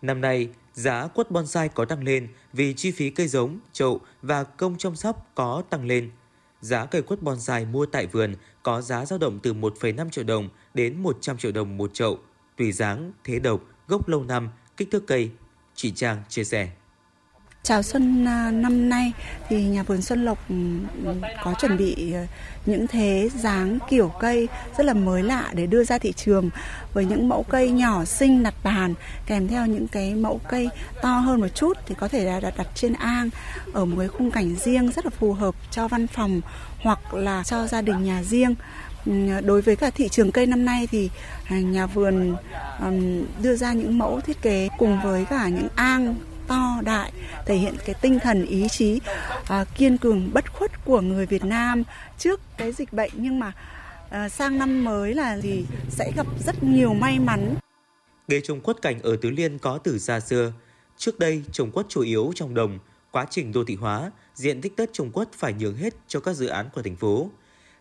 Năm 0.03 0.21
nay, 0.21 0.49
giá 0.73 1.07
quất 1.07 1.31
bonsai 1.31 1.69
có 1.69 1.85
tăng 1.85 2.05
lên 2.05 2.29
vì 2.53 2.75
chi 2.75 2.91
phí 2.91 3.11
cây 3.11 3.29
giống, 3.29 3.59
chậu 3.73 4.01
và 4.23 4.45
công 4.45 4.79
chăm 4.79 4.97
sóc 4.97 5.31
có 5.35 5.63
tăng 5.71 5.87
lên. 5.87 6.11
Giá 6.61 6.85
cây 6.85 7.03
quất 7.03 7.23
bonsai 7.23 7.65
mua 7.65 7.87
tại 7.87 8.07
vườn 8.07 8.35
có 8.63 8.81
giá 8.81 9.05
dao 9.05 9.19
động 9.19 9.41
từ 9.43 9.55
1,5 9.55 10.11
triệu 10.11 10.25
đồng 10.25 10.49
đến 10.75 11.03
100 11.03 11.39
triệu 11.39 11.53
đồng 11.53 11.77
một 11.77 11.95
chậu, 11.95 12.19
tùy 12.57 12.73
dáng, 12.73 13.13
thế 13.25 13.39
độc, 13.39 13.61
gốc 13.89 14.09
lâu 14.09 14.25
năm, 14.25 14.49
kích 14.77 14.91
thước 14.91 15.07
cây. 15.07 15.31
Chị 15.75 15.91
Trang 15.91 16.23
chia 16.29 16.45
sẻ. 16.45 16.71
Chào 17.65 17.83
xuân 17.83 18.25
à, 18.29 18.51
năm 18.51 18.89
nay 18.89 19.13
thì 19.49 19.65
nhà 19.65 19.83
vườn 19.83 20.03
Xuân 20.03 20.25
Lộc 20.25 20.39
ừ, 20.49 20.55
ừ, 21.05 21.15
có 21.45 21.55
chuẩn 21.61 21.77
bị 21.77 22.13
ờ, 22.13 22.27
những 22.67 22.87
thế 22.87 23.29
dáng 23.35 23.79
kiểu 23.91 24.13
cây 24.21 24.49
rất 24.79 24.87
là 24.87 24.95
mới 24.95 25.23
lạ 25.23 25.51
để 25.55 25.67
đưa 25.67 25.85
ra 25.85 25.99
thị 25.99 26.13
trường 26.13 26.51
với 26.93 27.05
những 27.05 27.29
mẫu 27.29 27.43
cây 27.43 27.71
nhỏ 27.71 28.05
xinh 28.05 28.43
đặt 28.43 28.55
bàn 28.65 28.95
kèm 29.27 29.49
theo 29.49 29.67
những 29.67 29.89
cái 29.89 30.15
mẫu 30.15 30.41
cây 30.49 30.69
to 31.03 31.19
hơn 31.19 31.41
một 31.41 31.49
chút 31.55 31.79
thì 31.87 31.95
có 31.99 32.09
thể 32.09 32.25
là 32.25 32.41
đặt, 32.41 32.55
đặt 32.57 32.67
trên 32.75 32.93
ang 32.93 33.31
ở 33.73 33.85
một 33.85 33.97
cái 33.99 34.09
khung 34.09 34.31
cảnh 34.31 34.57
riêng 34.57 34.91
rất 34.91 35.07
là 35.07 35.11
phù 35.11 35.33
hợp 35.33 35.55
cho 35.71 35.89
văn 35.89 36.07
phòng 36.07 36.41
hoặc 36.81 37.15
là 37.15 37.43
cho 37.43 37.67
gia 37.67 37.83
đình 37.83 38.05
nhà 38.05 38.23
riêng. 38.23 38.55
Ừ, 39.07 39.13
đối 39.45 39.63
với 39.63 39.77
cả 39.77 39.91
thị 39.91 40.09
trường 40.09 40.33
cây 40.33 40.47
năm 40.47 40.65
nay 40.65 40.89
thì 40.91 41.11
à, 41.45 41.57
nhà 41.61 41.87
vườn 41.87 42.37
đưa 43.43 43.57
ra 43.57 43.73
những 43.73 43.99
mẫu 43.99 44.21
thiết 44.21 44.43
kế 44.43 44.69
cùng 44.79 45.01
với 45.03 45.25
cả 45.25 45.49
những 45.49 45.69
ang 45.75 46.15
to 46.53 46.81
đại 46.85 47.13
thể 47.47 47.55
hiện 47.55 47.75
cái 47.85 47.95
tinh 48.01 48.19
thần 48.23 48.47
ý 48.47 48.69
chí 48.69 49.01
à, 49.47 49.65
kiên 49.65 49.99
cường 49.99 50.31
bất 50.33 50.53
khuất 50.53 50.85
của 50.85 51.01
người 51.01 51.27
Việt 51.27 51.45
Nam 51.45 51.83
trước 52.19 52.41
cái 52.57 52.73
dịch 52.73 52.93
bệnh 52.93 53.11
nhưng 53.15 53.41
mà 53.41 53.53
à, 54.11 54.29
sang 54.29 54.59
năm 54.59 54.85
mới 54.85 55.15
là 55.15 55.39
gì 55.39 55.65
sẽ 55.91 56.13
gặp 56.17 56.27
rất 56.47 56.63
nhiều 56.63 56.95
may 56.95 57.19
mắn. 57.19 57.55
Nghề 58.29 58.41
trồng 58.41 58.61
quất 58.61 58.83
cảnh 58.83 59.03
ở 59.03 59.17
Tứ 59.17 59.31
Liên 59.31 59.59
có 59.59 59.79
từ 59.79 59.99
xa 59.99 60.21
xưa. 60.21 60.53
Trước 60.97 61.19
đây 61.19 61.43
trồng 61.53 61.71
quất 61.71 61.87
chủ 61.89 62.03
yếu 62.03 62.33
trong 62.35 62.55
đồng, 62.55 62.79
quá 63.11 63.27
trình 63.31 63.53
đô 63.53 63.65
thị 63.65 63.75
hóa, 63.75 64.11
diện 64.35 64.61
tích 64.61 64.77
đất 64.77 64.91
trồng 64.93 65.11
quất 65.11 65.33
phải 65.33 65.53
nhường 65.53 65.77
hết 65.77 65.95
cho 66.09 66.21
các 66.21 66.33
dự 66.33 66.47
án 66.47 66.69
của 66.75 66.83
thành 66.83 66.97
phố. 66.97 67.31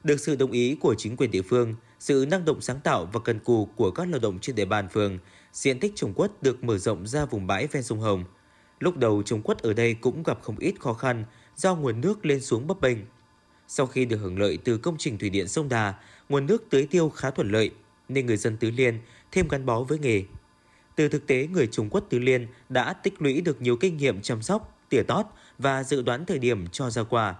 Được 0.03 0.19
sự 0.19 0.35
đồng 0.35 0.51
ý 0.51 0.77
của 0.81 0.95
chính 0.97 1.17
quyền 1.17 1.31
địa 1.31 1.41
phương, 1.41 1.75
sự 1.99 2.25
năng 2.29 2.45
động 2.45 2.61
sáng 2.61 2.79
tạo 2.83 3.09
và 3.13 3.19
cần 3.19 3.39
cù 3.39 3.65
của 3.75 3.91
các 3.91 4.07
lao 4.09 4.19
động 4.19 4.39
trên 4.39 4.55
địa 4.55 4.65
bàn 4.65 4.89
phường, 4.89 5.17
diện 5.53 5.79
tích 5.79 5.91
trồng 5.95 6.13
quất 6.13 6.43
được 6.43 6.63
mở 6.63 6.77
rộng 6.77 7.07
ra 7.07 7.25
vùng 7.25 7.47
bãi 7.47 7.67
ven 7.67 7.83
sông 7.83 7.99
Hồng– 7.99 8.23
Lúc 8.81 8.97
đầu 8.97 9.23
trồng 9.23 9.41
quất 9.41 9.59
ở 9.59 9.73
đây 9.73 9.93
cũng 9.93 10.23
gặp 10.23 10.39
không 10.41 10.57
ít 10.59 10.73
khó 10.79 10.93
khăn 10.93 11.25
do 11.55 11.75
nguồn 11.75 12.01
nước 12.01 12.25
lên 12.25 12.41
xuống 12.41 12.67
bấp 12.67 12.81
bênh. 12.81 12.97
Sau 13.67 13.85
khi 13.85 14.05
được 14.05 14.17
hưởng 14.17 14.39
lợi 14.39 14.57
từ 14.63 14.77
công 14.77 14.95
trình 14.97 15.17
thủy 15.17 15.29
điện 15.29 15.47
sông 15.47 15.69
Đà, 15.69 15.93
nguồn 16.29 16.45
nước 16.45 16.65
tưới 16.69 16.87
tiêu 16.91 17.09
khá 17.09 17.31
thuận 17.31 17.51
lợi 17.51 17.71
nên 18.09 18.25
người 18.25 18.37
dân 18.37 18.57
Tứ 18.57 18.71
Liên 18.71 18.99
thêm 19.31 19.47
gắn 19.47 19.65
bó 19.65 19.83
với 19.83 19.99
nghề. 19.99 20.23
Từ 20.95 21.09
thực 21.09 21.27
tế, 21.27 21.47
người 21.47 21.67
trồng 21.67 21.89
quất 21.89 22.09
Tứ 22.09 22.19
Liên 22.19 22.47
đã 22.69 22.93
tích 22.93 23.21
lũy 23.21 23.41
được 23.41 23.61
nhiều 23.61 23.77
kinh 23.77 23.97
nghiệm 23.97 24.21
chăm 24.21 24.41
sóc, 24.41 24.77
tỉa 24.89 25.03
tót 25.03 25.25
và 25.57 25.83
dự 25.83 26.01
đoán 26.01 26.25
thời 26.25 26.39
điểm 26.39 26.67
cho 26.67 26.89
ra 26.89 27.03
quả. 27.03 27.35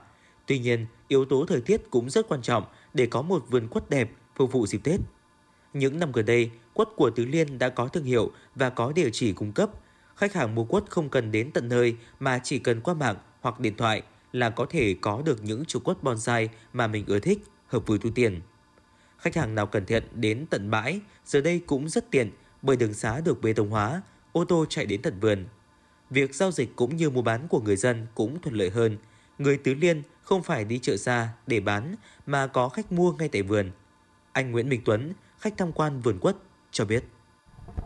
Tuy 0.45 0.59
nhiên, 0.59 0.85
yếu 1.07 1.25
tố 1.25 1.45
thời 1.47 1.61
tiết 1.61 1.81
cũng 1.89 2.09
rất 2.09 2.27
quan 2.29 2.41
trọng 2.41 2.63
để 2.93 3.05
có 3.05 3.21
một 3.21 3.45
vườn 3.49 3.67
quất 3.67 3.89
đẹp 3.89 4.09
phục 4.35 4.51
vụ 4.51 4.67
dịp 4.67 4.79
Tết. 4.83 4.99
Những 5.73 5.99
năm 5.99 6.11
gần 6.11 6.25
đây, 6.25 6.51
quất 6.73 6.87
của 6.95 7.09
Tứ 7.09 7.25
Liên 7.25 7.59
đã 7.59 7.69
có 7.69 7.87
thương 7.87 8.03
hiệu 8.03 8.31
và 8.55 8.69
có 8.69 8.91
địa 8.91 9.09
chỉ 9.13 9.33
cung 9.33 9.51
cấp 9.51 9.69
Khách 10.21 10.33
hàng 10.33 10.55
mua 10.55 10.63
quất 10.63 10.83
không 10.89 11.09
cần 11.09 11.31
đến 11.31 11.51
tận 11.51 11.69
nơi 11.69 11.95
mà 12.19 12.39
chỉ 12.43 12.59
cần 12.59 12.81
qua 12.81 12.93
mạng 12.93 13.15
hoặc 13.41 13.59
điện 13.59 13.75
thoại 13.77 14.01
là 14.31 14.49
có 14.49 14.65
thể 14.69 14.95
có 15.01 15.21
được 15.25 15.43
những 15.43 15.65
trụ 15.65 15.79
quất 15.79 16.03
bonsai 16.03 16.49
mà 16.73 16.87
mình 16.87 17.05
ưa 17.07 17.19
thích, 17.19 17.39
hợp 17.67 17.87
với 17.87 17.97
túi 17.97 18.11
tiền. 18.15 18.41
Khách 19.17 19.35
hàng 19.35 19.55
nào 19.55 19.67
cần 19.67 19.85
thiện 19.85 20.03
đến 20.15 20.45
tận 20.49 20.71
bãi, 20.71 20.99
giờ 21.25 21.41
đây 21.41 21.61
cũng 21.65 21.89
rất 21.89 22.11
tiện 22.11 22.31
bởi 22.61 22.77
đường 22.77 22.93
xá 22.93 23.21
được 23.25 23.41
bê 23.41 23.53
tông 23.53 23.69
hóa, 23.69 24.01
ô 24.31 24.45
tô 24.45 24.65
chạy 24.69 24.85
đến 24.85 25.01
tận 25.01 25.19
vườn. 25.19 25.45
Việc 26.09 26.35
giao 26.35 26.51
dịch 26.51 26.75
cũng 26.75 26.95
như 26.95 27.09
mua 27.09 27.21
bán 27.21 27.47
của 27.47 27.61
người 27.61 27.75
dân 27.75 28.07
cũng 28.15 28.41
thuận 28.41 28.55
lợi 28.55 28.69
hơn. 28.69 28.97
Người 29.37 29.57
Tứ 29.57 29.73
Liên 29.73 30.01
không 30.21 30.43
phải 30.43 30.65
đi 30.65 30.79
chợ 30.79 30.97
xa 30.97 31.29
để 31.47 31.59
bán 31.59 31.95
mà 32.25 32.47
có 32.47 32.69
khách 32.69 32.91
mua 32.91 33.11
ngay 33.11 33.29
tại 33.29 33.41
vườn. 33.41 33.71
Anh 34.31 34.51
Nguyễn 34.51 34.69
Minh 34.69 34.81
Tuấn, 34.85 35.13
khách 35.39 35.53
tham 35.57 35.71
quan 35.71 36.01
vườn 36.01 36.19
quất, 36.19 36.35
cho 36.71 36.85
biết. 36.85 37.03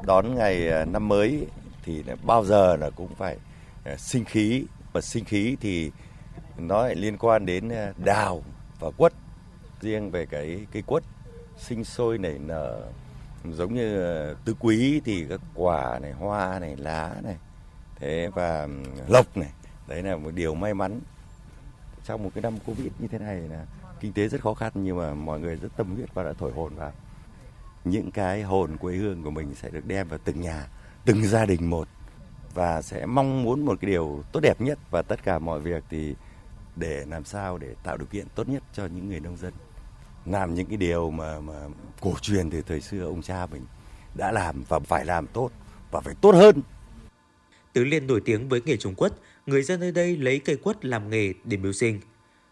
Đón 0.07 0.35
ngày 0.35 0.69
à, 0.69 0.85
năm 0.85 1.07
mới 1.07 1.47
thì 1.85 2.03
bao 2.23 2.45
giờ 2.45 2.75
là 2.75 2.89
cũng 2.89 3.15
phải 3.15 3.37
à, 3.83 3.95
sinh 3.97 4.25
khí. 4.25 4.65
Và 4.93 5.01
sinh 5.01 5.25
khí 5.25 5.57
thì 5.61 5.91
nó 6.57 6.83
lại 6.83 6.95
liên 6.95 7.17
quan 7.17 7.45
đến 7.45 7.69
à, 7.69 7.93
đào 7.97 8.43
và 8.79 8.91
quất. 8.97 9.13
Riêng 9.81 10.11
về 10.11 10.25
cái 10.25 10.65
cây 10.71 10.81
quất 10.81 11.03
sinh 11.57 11.83
sôi 11.83 12.17
nảy 12.17 12.39
nở, 12.39 12.81
giống 13.51 13.73
như 13.73 14.03
à, 14.03 14.33
tứ 14.45 14.55
quý 14.59 15.01
thì 15.05 15.25
các 15.29 15.41
quả 15.55 15.99
này, 15.99 16.11
hoa 16.11 16.59
này, 16.59 16.75
lá 16.75 17.15
này, 17.23 17.35
thế 17.95 18.29
và 18.35 18.67
lộc 19.07 19.37
này. 19.37 19.49
Đấy 19.87 20.03
là 20.03 20.15
một 20.15 20.31
điều 20.31 20.55
may 20.55 20.73
mắn. 20.73 20.99
Trong 22.03 22.23
một 22.23 22.29
cái 22.35 22.41
năm 22.41 22.57
covid 22.65 22.87
như 22.99 23.07
thế 23.07 23.17
này 23.19 23.35
là 23.37 23.65
kinh 23.99 24.13
tế 24.13 24.27
rất 24.27 24.41
khó 24.41 24.53
khăn, 24.53 24.71
nhưng 24.75 24.97
mà 24.97 25.13
mọi 25.13 25.39
người 25.39 25.55
rất 25.55 25.69
tâm 25.77 25.95
huyết 25.95 26.13
và 26.13 26.23
đã 26.23 26.33
thổi 26.39 26.51
hồn 26.51 26.75
vào. 26.75 26.91
Những 27.83 28.11
cái 28.11 28.41
hồn 28.41 28.77
quê 28.77 28.95
hương 28.95 29.23
của 29.23 29.31
mình 29.31 29.55
sẽ 29.55 29.69
được 29.69 29.85
đem 29.85 30.07
vào 30.07 30.19
từng 30.23 30.41
nhà 30.41 30.67
từng 31.05 31.23
gia 31.23 31.45
đình 31.45 31.69
một 31.69 31.87
và 32.53 32.81
sẽ 32.81 33.05
mong 33.05 33.43
muốn 33.43 33.65
một 33.65 33.77
cái 33.81 33.91
điều 33.91 34.23
tốt 34.31 34.39
đẹp 34.39 34.61
nhất 34.61 34.79
và 34.91 35.01
tất 35.01 35.23
cả 35.23 35.39
mọi 35.39 35.59
việc 35.59 35.83
thì 35.89 36.15
để 36.75 37.05
làm 37.09 37.25
sao 37.25 37.57
để 37.57 37.75
tạo 37.83 37.97
điều 37.97 38.05
kiện 38.05 38.27
tốt 38.35 38.49
nhất 38.49 38.63
cho 38.73 38.85
những 38.85 39.09
người 39.09 39.19
nông 39.19 39.37
dân 39.37 39.53
làm 40.25 40.53
những 40.53 40.65
cái 40.65 40.77
điều 40.77 41.11
mà 41.11 41.39
mà 41.39 41.53
cổ 42.01 42.13
truyền 42.21 42.49
từ 42.49 42.61
thời 42.61 42.81
xưa 42.81 43.05
ông 43.05 43.21
cha 43.21 43.45
mình 43.45 43.65
đã 44.15 44.31
làm 44.31 44.63
và 44.67 44.79
phải 44.79 45.05
làm 45.05 45.27
tốt 45.27 45.49
và 45.91 46.01
phải 46.01 46.15
tốt 46.21 46.35
hơn. 46.35 46.61
Tứ 47.73 47.83
Liên 47.83 48.07
nổi 48.07 48.21
tiếng 48.25 48.49
với 48.49 48.61
nghề 48.65 48.77
trồng 48.77 48.95
quất, 48.95 49.13
người 49.45 49.63
dân 49.63 49.79
nơi 49.79 49.91
đây 49.91 50.17
lấy 50.17 50.39
cây 50.39 50.55
quất 50.55 50.85
làm 50.85 51.09
nghề 51.09 51.33
để 51.43 51.57
mưu 51.57 51.73
sinh. 51.73 51.99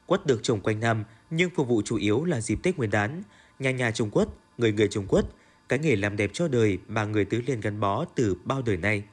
Quất 0.06 0.26
được 0.26 0.40
trồng 0.44 0.62
quanh 0.62 0.80
năm 0.80 1.04
nhưng 1.30 1.50
phục 1.56 1.68
vụ 1.68 1.82
chủ 1.86 1.96
yếu 1.96 2.24
là 2.24 2.42
dịp 2.42 2.60
Tết 2.64 2.78
Nguyên 2.78 2.92
đán. 2.92 3.24
Nhà 3.60 3.72
nhà 3.72 3.92
trồng 3.92 4.10
quất, 4.10 4.28
người 4.58 4.74
người 4.74 4.88
trồng 4.88 5.08
quất 5.08 5.26
cái 5.70 5.80
nghề 5.80 5.96
làm 5.96 6.18
đẹp 6.18 6.30
cho 6.34 6.48
đời 6.48 6.78
mà 6.88 7.06
người 7.06 7.26
Tứ 7.26 7.42
Liên 7.48 7.62
gắn 7.62 7.80
bó 7.80 8.06
từ 8.16 8.36
bao 8.44 8.62
đời 8.62 8.78
nay. 8.78 9.04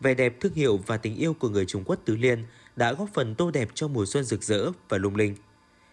Vẻ 0.00 0.14
đẹp 0.14 0.40
thương 0.40 0.54
hiệu 0.54 0.80
và 0.86 0.96
tình 0.96 1.16
yêu 1.16 1.34
của 1.34 1.48
người 1.48 1.66
Trung 1.66 1.84
Quốc 1.86 1.98
Tứ 2.04 2.16
Liên 2.16 2.44
đã 2.76 2.92
góp 2.92 3.08
phần 3.14 3.34
tô 3.34 3.50
đẹp 3.50 3.68
cho 3.74 3.88
mùa 3.88 4.06
xuân 4.06 4.24
rực 4.24 4.42
rỡ 4.42 4.70
và 4.88 4.98
lung 4.98 5.16
linh. 5.16 5.36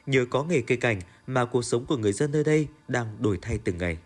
Nhờ 0.05 0.25
có 0.29 0.43
nghề 0.43 0.61
cây 0.61 0.77
cảnh 0.77 1.01
mà 1.27 1.45
cuộc 1.45 1.61
sống 1.61 1.85
của 1.85 1.97
người 1.97 2.13
dân 2.13 2.31
nơi 2.31 2.43
đây 2.43 2.67
đang 2.87 3.07
đổi 3.19 3.39
thay 3.41 3.59
từng 3.63 3.77
ngày. 3.77 3.97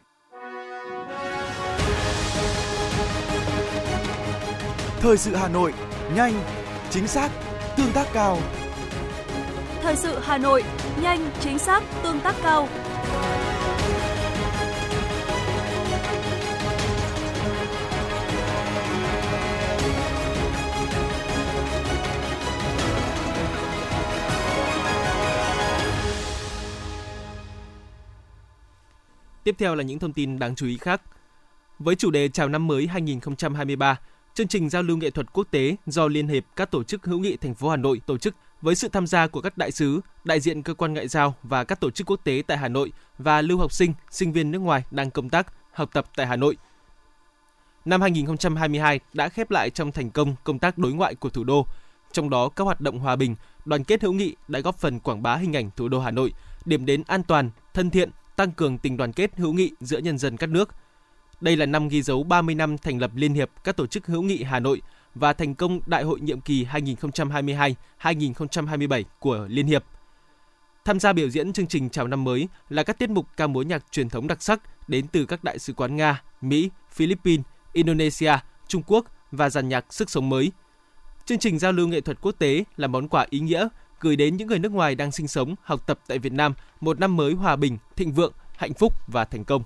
Thời 5.00 5.18
sự 5.18 5.36
Hà 5.36 5.48
Nội, 5.48 5.74
nhanh, 6.16 6.44
chính 6.90 7.08
xác, 7.08 7.32
tương 7.78 7.92
tác 7.94 8.08
cao. 8.14 8.40
Thời 9.82 9.96
sự 9.96 10.20
Hà 10.22 10.38
Nội, 10.38 10.64
nhanh, 11.02 11.32
chính 11.40 11.60
xác, 11.60 11.84
tương 12.04 12.20
tác 12.20 12.36
cao. 12.44 12.70
Tiếp 29.44 29.56
theo 29.58 29.76
là 29.76 29.84
những 29.84 30.00
thông 30.00 30.14
tin 30.14 30.40
đáng 30.40 30.56
chú 30.56 30.66
ý 30.66 30.78
khác. 30.78 31.02
Với 31.80 31.96
chủ 31.96 32.12
đề 32.12 32.30
Chào 32.30 32.50
năm 32.50 32.68
mới 32.68 32.88
2023, 32.88 34.00
chương 34.34 34.48
trình 34.48 34.70
giao 34.70 34.84
lưu 34.84 34.98
nghệ 34.98 35.10
thuật 35.10 35.34
quốc 35.34 35.48
tế 35.52 35.76
do 35.86 36.08
Liên 36.08 36.28
hiệp 36.28 36.44
các 36.56 36.72
tổ 36.72 36.84
chức 36.84 37.06
hữu 37.06 37.20
nghị 37.20 37.38
thành 37.38 37.56
phố 37.56 37.70
Hà 37.70 37.76
Nội 37.76 38.02
tổ 38.06 38.18
chức 38.18 38.36
với 38.62 38.76
sự 38.76 38.88
tham 38.88 39.08
gia 39.08 39.28
của 39.28 39.42
các 39.42 39.58
đại 39.58 39.72
sứ, 39.72 40.02
đại 40.24 40.40
diện 40.40 40.64
cơ 40.64 40.74
quan 40.74 40.94
ngoại 40.94 41.08
giao 41.08 41.36
và 41.44 41.64
các 41.64 41.80
tổ 41.80 41.92
chức 41.92 42.08
quốc 42.08 42.20
tế 42.24 42.44
tại 42.48 42.58
Hà 42.58 42.68
Nội 42.68 42.92
và 43.18 43.42
lưu 43.42 43.58
học 43.58 43.72
sinh, 43.72 43.94
sinh 44.10 44.32
viên 44.32 44.52
nước 44.52 44.60
ngoài 44.60 44.84
đang 44.92 45.12
công 45.12 45.30
tác, 45.30 45.54
học 45.74 45.90
tập 45.94 46.06
tại 46.16 46.28
Hà 46.28 46.36
Nội. 46.36 46.58
Năm 47.86 48.02
2022 48.02 49.00
đã 49.14 49.30
khép 49.30 49.52
lại 49.52 49.70
trong 49.70 49.92
thành 49.92 50.12
công 50.12 50.36
công 50.44 50.60
tác 50.60 50.78
đối 50.78 50.94
ngoại 50.94 51.16
của 51.16 51.30
thủ 51.30 51.44
đô, 51.44 51.66
trong 52.12 52.30
đó 52.30 52.50
các 52.50 52.64
hoạt 52.64 52.82
động 52.82 53.00
hòa 53.00 53.16
bình, 53.16 53.36
đoàn 53.66 53.84
kết 53.84 54.02
hữu 54.02 54.14
nghị 54.14 54.36
đã 54.48 54.60
góp 54.60 54.78
phần 54.78 55.00
quảng 55.00 55.24
bá 55.24 55.36
hình 55.36 55.56
ảnh 55.56 55.70
thủ 55.76 55.88
đô 55.88 56.00
Hà 56.00 56.12
Nội, 56.12 56.34
điểm 56.66 56.86
đến 56.86 57.04
an 57.08 57.24
toàn, 57.24 57.50
thân 57.74 57.90
thiện, 57.90 58.10
tăng 58.36 58.52
cường 58.52 58.78
tình 58.78 58.98
đoàn 58.98 59.14
kết 59.14 59.32
hữu 59.38 59.54
nghị 59.54 59.72
giữa 59.80 59.98
nhân 59.98 60.18
dân 60.18 60.38
các 60.38 60.50
nước. 60.50 60.70
Đây 61.42 61.58
là 61.58 61.66
năm 61.66 61.88
ghi 61.88 62.02
dấu 62.02 62.24
30 62.24 62.56
năm 62.56 62.78
thành 62.78 63.00
lập 63.00 63.12
Liên 63.16 63.34
hiệp 63.34 63.50
các 63.64 63.78
tổ 63.78 63.88
chức 63.88 64.08
hữu 64.08 64.22
nghị 64.22 64.44
Hà 64.44 64.60
Nội 64.60 64.82
và 65.16 65.34
thành 65.34 65.56
công 65.56 65.80
Đại 65.86 66.04
hội 66.04 66.20
nhiệm 66.20 66.42
kỳ 66.42 66.66
2022-2027 66.66 69.04
của 69.20 69.48
Liên 69.50 69.68
hiệp. 69.68 69.84
Tham 70.86 71.00
gia 71.00 71.14
biểu 71.14 71.30
diễn 71.30 71.54
chương 71.54 71.68
trình 71.68 71.90
chào 71.90 72.08
năm 72.08 72.24
mới 72.24 72.48
là 72.70 72.84
các 72.84 73.00
tiết 73.00 73.10
mục 73.10 73.28
ca 73.38 73.48
múa 73.48 73.62
nhạc 73.62 73.92
truyền 73.92 74.10
thống 74.10 74.28
đặc 74.28 74.44
sắc 74.44 74.90
đến 74.90 75.08
từ 75.08 75.26
các 75.26 75.44
đại 75.44 75.60
sứ 75.60 75.74
quán 75.74 75.96
Nga, 75.96 76.22
Mỹ, 76.42 76.70
Philippines, 76.92 77.46
Indonesia, 77.74 78.34
Trung 78.68 78.84
Quốc 78.88 79.06
và 79.32 79.50
dàn 79.50 79.70
nhạc 79.70 79.94
sức 79.94 80.10
sống 80.10 80.30
mới. 80.30 80.52
Chương 81.26 81.40
trình 81.40 81.60
giao 81.60 81.72
lưu 81.72 81.88
nghệ 81.88 82.02
thuật 82.02 82.22
quốc 82.22 82.32
tế 82.32 82.64
là 82.78 82.88
món 82.88 83.08
quà 83.08 83.26
ý 83.30 83.40
nghĩa 83.40 83.68
gửi 84.04 84.16
đến 84.16 84.38
những 84.38 84.48
người 84.48 84.60
nước 84.60 84.72
ngoài 84.72 84.96
đang 84.96 85.12
sinh 85.12 85.28
sống, 85.28 85.56
học 85.64 85.88
tập 85.88 86.00
tại 86.08 86.20
Việt 86.20 86.34
Nam 86.34 86.54
một 86.82 87.00
năm 87.00 87.18
mới 87.18 87.34
hòa 87.34 87.56
bình, 87.56 87.78
thịnh 87.96 88.12
vượng, 88.12 88.34
hạnh 88.56 88.74
phúc 88.74 88.94
và 89.08 89.26
thành 89.26 89.46
công. 89.46 89.64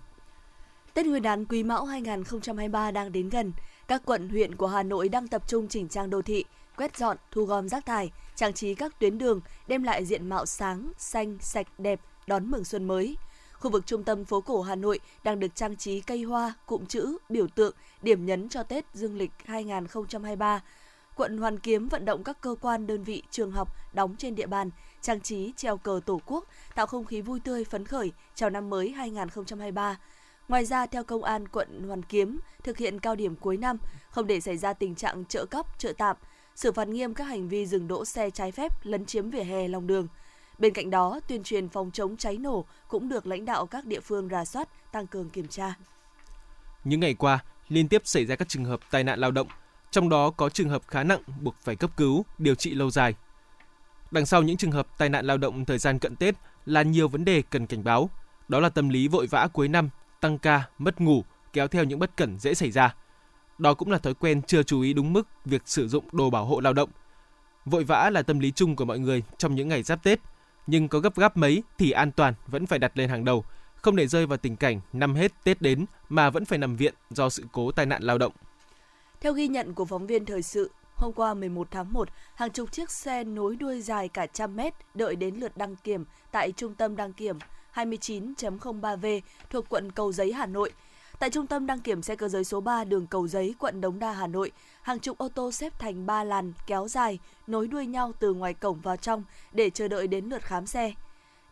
Tết 0.93 1.05
Nguyên 1.05 1.23
đán 1.23 1.45
Quý 1.45 1.63
Mão 1.63 1.85
2023 1.85 2.91
đang 2.91 3.11
đến 3.11 3.29
gần. 3.29 3.51
Các 3.87 4.01
quận, 4.05 4.29
huyện 4.29 4.55
của 4.55 4.67
Hà 4.67 4.83
Nội 4.83 5.09
đang 5.09 5.27
tập 5.27 5.43
trung 5.47 5.67
chỉnh 5.67 5.87
trang 5.87 6.09
đô 6.09 6.21
thị, 6.21 6.45
quét 6.77 6.97
dọn, 6.97 7.17
thu 7.31 7.45
gom 7.45 7.69
rác 7.69 7.85
thải, 7.85 8.11
trang 8.35 8.53
trí 8.53 8.75
các 8.75 8.99
tuyến 8.99 9.17
đường, 9.17 9.41
đem 9.67 9.83
lại 9.83 10.05
diện 10.05 10.29
mạo 10.29 10.45
sáng, 10.45 10.91
xanh, 10.97 11.37
sạch, 11.41 11.67
đẹp, 11.77 11.99
đón 12.27 12.51
mừng 12.51 12.63
xuân 12.63 12.87
mới. 12.87 13.17
Khu 13.53 13.71
vực 13.71 13.85
trung 13.85 14.03
tâm 14.03 14.25
phố 14.25 14.41
cổ 14.41 14.61
Hà 14.61 14.75
Nội 14.75 14.99
đang 15.23 15.39
được 15.39 15.55
trang 15.55 15.75
trí 15.75 16.01
cây 16.01 16.23
hoa, 16.23 16.53
cụm 16.65 16.85
chữ, 16.85 17.17
biểu 17.29 17.47
tượng, 17.47 17.73
điểm 18.01 18.25
nhấn 18.25 18.49
cho 18.49 18.63
Tết 18.63 18.85
Dương 18.93 19.17
lịch 19.17 19.31
2023 19.45 20.61
quận 21.17 21.37
Hoàn 21.37 21.59
Kiếm 21.59 21.87
vận 21.87 22.05
động 22.05 22.23
các 22.23 22.41
cơ 22.41 22.55
quan, 22.61 22.87
đơn 22.87 23.03
vị, 23.03 23.23
trường 23.31 23.51
học 23.51 23.75
đóng 23.93 24.15
trên 24.17 24.35
địa 24.35 24.47
bàn, 24.47 24.69
trang 25.01 25.21
trí 25.21 25.53
treo 25.55 25.77
cờ 25.77 25.99
Tổ 26.05 26.21
quốc, 26.25 26.45
tạo 26.75 26.85
không 26.85 27.05
khí 27.05 27.21
vui 27.21 27.39
tươi 27.39 27.63
phấn 27.63 27.85
khởi 27.85 28.11
chào 28.35 28.49
năm 28.49 28.69
mới 28.69 28.89
2023. 28.89 29.97
Ngoài 30.47 30.65
ra, 30.65 30.85
theo 30.85 31.03
Công 31.03 31.23
an 31.23 31.47
quận 31.47 31.83
Hoàn 31.87 32.03
Kiếm, 32.03 32.39
thực 32.63 32.77
hiện 32.77 32.99
cao 32.99 33.15
điểm 33.15 33.35
cuối 33.35 33.57
năm, 33.57 33.77
không 34.09 34.27
để 34.27 34.39
xảy 34.39 34.57
ra 34.57 34.73
tình 34.73 34.95
trạng 34.95 35.25
chợ 35.25 35.45
cóc, 35.45 35.79
chợ 35.79 35.93
tạm, 35.97 36.17
xử 36.55 36.71
phạt 36.71 36.87
nghiêm 36.87 37.13
các 37.13 37.23
hành 37.23 37.47
vi 37.47 37.65
dừng 37.65 37.87
đỗ 37.87 38.05
xe 38.05 38.29
trái 38.29 38.51
phép, 38.51 38.85
lấn 38.85 39.05
chiếm 39.05 39.29
vỉa 39.29 39.43
hè 39.43 39.67
lòng 39.67 39.87
đường. 39.87 40.07
Bên 40.59 40.73
cạnh 40.73 40.89
đó, 40.89 41.19
tuyên 41.27 41.43
truyền 41.43 41.69
phòng 41.69 41.91
chống 41.91 42.17
cháy 42.17 42.37
nổ 42.37 42.65
cũng 42.87 43.09
được 43.09 43.27
lãnh 43.27 43.45
đạo 43.45 43.65
các 43.65 43.85
địa 43.85 43.99
phương 43.99 44.29
rà 44.29 44.45
soát, 44.45 44.91
tăng 44.91 45.07
cường 45.07 45.29
kiểm 45.29 45.47
tra. 45.47 45.73
Những 46.83 46.99
ngày 46.99 47.13
qua, 47.13 47.39
liên 47.69 47.87
tiếp 47.87 48.01
xảy 48.05 48.25
ra 48.25 48.35
các 48.35 48.49
trường 48.49 48.65
hợp 48.65 48.79
tai 48.91 49.03
nạn 49.03 49.19
lao 49.19 49.31
động, 49.31 49.47
trong 49.91 50.09
đó 50.09 50.29
có 50.29 50.49
trường 50.49 50.69
hợp 50.69 50.81
khá 50.87 51.03
nặng 51.03 51.21
buộc 51.41 51.55
phải 51.63 51.75
cấp 51.75 51.91
cứu, 51.97 52.25
điều 52.37 52.55
trị 52.55 52.73
lâu 52.73 52.91
dài. 52.91 53.15
Đằng 54.11 54.25
sau 54.25 54.43
những 54.43 54.57
trường 54.57 54.71
hợp 54.71 54.87
tai 54.97 55.09
nạn 55.09 55.25
lao 55.25 55.37
động 55.37 55.65
thời 55.65 55.77
gian 55.77 55.99
cận 55.99 56.15
Tết 56.15 56.35
là 56.65 56.81
nhiều 56.81 57.07
vấn 57.07 57.25
đề 57.25 57.41
cần 57.41 57.67
cảnh 57.67 57.83
báo. 57.83 58.09
Đó 58.47 58.59
là 58.59 58.69
tâm 58.69 58.89
lý 58.89 59.07
vội 59.07 59.27
vã 59.27 59.47
cuối 59.53 59.67
năm, 59.67 59.89
tăng 60.21 60.37
ca, 60.37 60.63
mất 60.77 61.01
ngủ, 61.01 61.23
kéo 61.53 61.67
theo 61.67 61.83
những 61.83 61.99
bất 61.99 62.17
cẩn 62.17 62.39
dễ 62.39 62.53
xảy 62.53 62.71
ra. 62.71 62.95
Đó 63.57 63.73
cũng 63.73 63.91
là 63.91 63.97
thói 63.97 64.13
quen 64.13 64.41
chưa 64.41 64.63
chú 64.63 64.81
ý 64.81 64.93
đúng 64.93 65.13
mức 65.13 65.27
việc 65.45 65.61
sử 65.65 65.87
dụng 65.87 66.05
đồ 66.11 66.29
bảo 66.29 66.45
hộ 66.45 66.59
lao 66.59 66.73
động. 66.73 66.89
Vội 67.65 67.83
vã 67.83 68.09
là 68.09 68.21
tâm 68.21 68.39
lý 68.39 68.51
chung 68.51 68.75
của 68.75 68.85
mọi 68.85 68.99
người 68.99 69.23
trong 69.37 69.55
những 69.55 69.67
ngày 69.67 69.83
giáp 69.83 70.03
Tết, 70.03 70.19
nhưng 70.67 70.87
có 70.87 70.99
gấp 70.99 71.15
gáp 71.15 71.37
mấy 71.37 71.63
thì 71.77 71.91
an 71.91 72.11
toàn 72.11 72.33
vẫn 72.47 72.65
phải 72.65 72.79
đặt 72.79 72.97
lên 72.97 73.09
hàng 73.09 73.25
đầu, 73.25 73.45
không 73.75 73.95
để 73.95 74.07
rơi 74.07 74.25
vào 74.25 74.37
tình 74.37 74.55
cảnh 74.55 74.81
năm 74.93 75.15
hết 75.15 75.31
Tết 75.43 75.61
đến 75.61 75.85
mà 76.09 76.29
vẫn 76.29 76.45
phải 76.45 76.57
nằm 76.57 76.75
viện 76.75 76.93
do 77.09 77.29
sự 77.29 77.45
cố 77.51 77.71
tai 77.71 77.85
nạn 77.85 78.03
lao 78.03 78.17
động. 78.17 78.33
Theo 79.21 79.33
ghi 79.33 79.47
nhận 79.47 79.73
của 79.73 79.85
phóng 79.85 80.07
viên 80.07 80.25
thời 80.25 80.41
sự, 80.41 80.71
hôm 80.95 81.13
qua 81.13 81.33
11 81.33 81.67
tháng 81.71 81.93
1, 81.93 82.09
hàng 82.35 82.51
chục 82.51 82.71
chiếc 82.71 82.91
xe 82.91 83.23
nối 83.23 83.55
đuôi 83.55 83.81
dài 83.81 84.09
cả 84.09 84.25
trăm 84.25 84.55
mét 84.55 84.73
đợi 84.93 85.15
đến 85.15 85.35
lượt 85.35 85.57
đăng 85.57 85.75
kiểm 85.75 86.05
tại 86.31 86.51
trung 86.51 86.75
tâm 86.75 86.95
đăng 86.95 87.13
kiểm 87.13 87.37
29.03V 87.73 89.21
thuộc 89.49 89.65
quận 89.69 89.91
Cầu 89.91 90.11
Giấy, 90.11 90.33
Hà 90.33 90.45
Nội. 90.45 90.71
Tại 91.19 91.29
trung 91.29 91.47
tâm 91.47 91.65
đăng 91.65 91.79
kiểm 91.79 92.01
xe 92.01 92.15
cơ 92.15 92.27
giới 92.27 92.43
số 92.43 92.61
3 92.61 92.83
đường 92.83 93.07
Cầu 93.07 93.27
Giấy, 93.27 93.55
quận 93.59 93.81
Đống 93.81 93.99
Đa, 93.99 94.11
Hà 94.11 94.27
Nội, 94.27 94.51
hàng 94.81 94.99
chục 94.99 95.17
ô 95.17 95.29
tô 95.29 95.51
xếp 95.51 95.79
thành 95.79 96.05
3 96.05 96.23
làn 96.23 96.53
kéo 96.67 96.87
dài, 96.87 97.19
nối 97.47 97.67
đuôi 97.67 97.85
nhau 97.85 98.11
từ 98.19 98.33
ngoài 98.33 98.53
cổng 98.53 98.81
vào 98.81 98.97
trong 98.97 99.23
để 99.51 99.69
chờ 99.69 99.87
đợi 99.87 100.07
đến 100.07 100.25
lượt 100.25 100.41
khám 100.41 100.65
xe. 100.65 100.93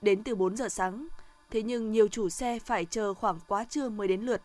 Đến 0.01 0.23
từ 0.23 0.36
4 0.36 0.58
giờ 0.58 0.69
sáng, 0.69 1.08
thế 1.51 1.62
nhưng 1.62 1.91
nhiều 1.91 2.08
chủ 2.08 2.30
xe 2.30 2.60
phải 2.60 2.86
chờ 2.86 3.13
khoảng 3.13 3.39
quá 3.47 3.63
trưa 3.69 3.89
mới 3.89 4.08
đến 4.08 4.21
lượt. 4.21 4.41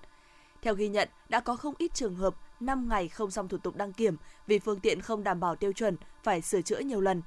Theo 0.63 0.75
ghi 0.75 0.89
nhận, 0.89 1.09
đã 1.29 1.41
có 1.41 1.57
không 1.57 1.75
ít 1.79 1.95
trường 1.95 2.15
hợp 2.15 2.35
5 2.61 2.89
ngày 2.89 3.09
không 3.09 3.31
xong 3.31 3.49
thủ 3.49 3.59
tục 3.59 3.77
đăng 3.77 3.93
kiểm 3.93 4.17
vì 4.47 4.59
phương 4.59 4.81
tiện 4.81 5.01
không 5.01 5.25
đảm 5.25 5.41
bảo 5.41 5.57
tiêu 5.57 5.73
chuẩn, 5.73 5.97
phải 6.23 6.43
sửa 6.43 6.63
chữa 6.63 6.79
nhiều 6.79 7.01
lần. 7.01 7.23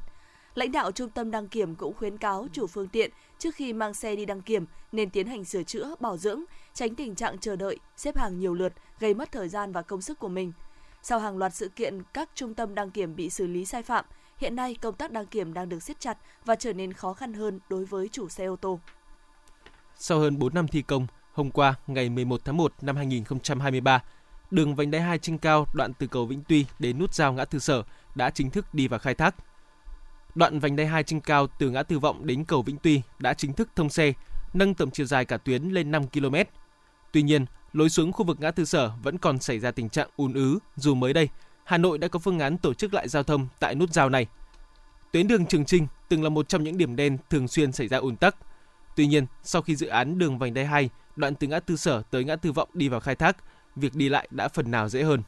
Lãnh 0.55 0.71
đạo 0.71 0.91
trung 0.91 1.09
tâm 1.09 1.31
đăng 1.31 1.47
kiểm 1.47 1.75
cũng 1.75 1.93
khuyến 1.93 2.17
cáo 2.17 2.47
chủ 2.53 2.67
phương 2.67 2.87
tiện 2.87 3.11
trước 3.39 3.55
khi 3.55 3.73
mang 3.73 3.93
xe 3.93 4.15
đi 4.15 4.25
đăng 4.25 4.41
kiểm 4.41 4.65
nên 4.91 5.09
tiến 5.09 5.27
hành 5.27 5.45
sửa 5.45 5.63
chữa, 5.63 5.95
bảo 5.99 6.17
dưỡng, 6.17 6.43
tránh 6.73 6.95
tình 6.95 7.15
trạng 7.15 7.37
chờ 7.37 7.55
đợi, 7.55 7.79
xếp 7.97 8.17
hàng 8.17 8.39
nhiều 8.39 8.53
lượt, 8.53 8.73
gây 8.99 9.13
mất 9.13 9.31
thời 9.31 9.49
gian 9.49 9.71
và 9.71 9.81
công 9.81 10.01
sức 10.01 10.19
của 10.19 10.29
mình. 10.29 10.51
Sau 11.01 11.19
hàng 11.19 11.37
loạt 11.37 11.53
sự 11.53 11.69
kiện 11.69 12.01
các 12.13 12.29
trung 12.35 12.53
tâm 12.53 12.75
đăng 12.75 12.91
kiểm 12.91 13.15
bị 13.15 13.29
xử 13.29 13.47
lý 13.47 13.65
sai 13.65 13.83
phạm, 13.83 14.05
hiện 14.37 14.55
nay 14.55 14.75
công 14.81 14.95
tác 14.95 15.11
đăng 15.11 15.25
kiểm 15.25 15.53
đang 15.53 15.69
được 15.69 15.83
siết 15.83 15.99
chặt 15.99 16.17
và 16.45 16.55
trở 16.55 16.73
nên 16.73 16.93
khó 16.93 17.13
khăn 17.13 17.33
hơn 17.33 17.59
đối 17.69 17.85
với 17.85 18.07
chủ 18.07 18.29
xe 18.29 18.45
ô 18.45 18.55
tô. 18.55 18.79
Sau 19.95 20.19
hơn 20.19 20.39
4 20.39 20.53
năm 20.53 20.67
thi 20.67 20.81
công, 20.81 21.07
hôm 21.33 21.51
qua 21.51 21.75
ngày 21.87 22.09
11 22.09 22.41
tháng 22.45 22.57
1 22.57 22.73
năm 22.81 22.95
2023, 22.95 24.03
đường 24.53 24.75
vành 24.75 24.91
đai 24.91 25.01
2 25.01 25.17
trên 25.17 25.37
cao 25.37 25.67
đoạn 25.73 25.93
từ 25.93 26.07
cầu 26.07 26.25
Vĩnh 26.25 26.43
Tuy 26.47 26.65
đến 26.79 26.99
nút 26.99 27.13
giao 27.13 27.33
ngã 27.33 27.45
tư 27.45 27.59
Sở 27.59 27.83
đã 28.15 28.29
chính 28.29 28.49
thức 28.49 28.73
đi 28.73 28.87
vào 28.87 28.99
khai 28.99 29.15
thác. 29.15 29.35
Đoạn 30.35 30.59
vành 30.59 30.75
đai 30.75 30.87
2 30.87 31.03
trên 31.03 31.19
cao 31.19 31.47
từ 31.59 31.69
ngã 31.69 31.83
tư 31.83 31.99
Vọng 31.99 32.25
đến 32.25 32.45
cầu 32.45 32.61
Vĩnh 32.61 32.77
Tuy 32.77 33.01
đã 33.19 33.33
chính 33.33 33.53
thức 33.53 33.69
thông 33.75 33.89
xe, 33.89 34.13
nâng 34.53 34.73
tổng 34.73 34.91
chiều 34.91 35.05
dài 35.05 35.25
cả 35.25 35.37
tuyến 35.37 35.63
lên 35.63 35.91
5 35.91 36.07
km. 36.07 36.35
Tuy 37.11 37.21
nhiên, 37.21 37.45
lối 37.73 37.89
xuống 37.89 38.11
khu 38.11 38.25
vực 38.25 38.39
ngã 38.39 38.51
tư 38.51 38.65
Sở 38.65 38.91
vẫn 39.03 39.17
còn 39.17 39.39
xảy 39.39 39.59
ra 39.59 39.71
tình 39.71 39.89
trạng 39.89 40.09
ùn 40.15 40.33
ứ 40.33 40.59
dù 40.75 40.95
mới 40.95 41.13
đây 41.13 41.29
Hà 41.63 41.77
Nội 41.77 41.97
đã 41.97 42.07
có 42.07 42.19
phương 42.19 42.39
án 42.39 42.57
tổ 42.57 42.73
chức 42.73 42.93
lại 42.93 43.09
giao 43.09 43.23
thông 43.23 43.47
tại 43.59 43.75
nút 43.75 43.93
giao 43.93 44.09
này. 44.09 44.27
Tuyến 45.11 45.27
đường 45.27 45.45
Trường 45.45 45.65
Trinh 45.65 45.87
từng 46.09 46.23
là 46.23 46.29
một 46.29 46.49
trong 46.49 46.63
những 46.63 46.77
điểm 46.77 46.95
đen 46.95 47.17
thường 47.29 47.47
xuyên 47.47 47.71
xảy 47.71 47.87
ra 47.87 47.97
ùn 47.97 48.15
tắc. 48.15 48.35
Tuy 48.95 49.07
nhiên, 49.07 49.25
sau 49.43 49.61
khi 49.61 49.75
dự 49.75 49.87
án 49.87 50.17
đường 50.17 50.37
vành 50.37 50.53
đai 50.53 50.65
2 50.65 50.89
đoạn 51.15 51.35
từ 51.35 51.47
ngã 51.47 51.59
tư 51.59 51.75
Sở 51.75 52.03
tới 52.11 52.23
ngã 52.23 52.35
tư 52.35 52.51
Vọng 52.51 52.69
đi 52.73 52.89
vào 52.89 52.99
khai 52.99 53.15
thác, 53.15 53.37
việc 53.75 53.95
đi 53.95 54.09
lại 54.09 54.27
đã 54.31 54.47
phần 54.47 54.71
nào 54.71 54.89
dễ 54.89 55.03
hơn. 55.03 55.21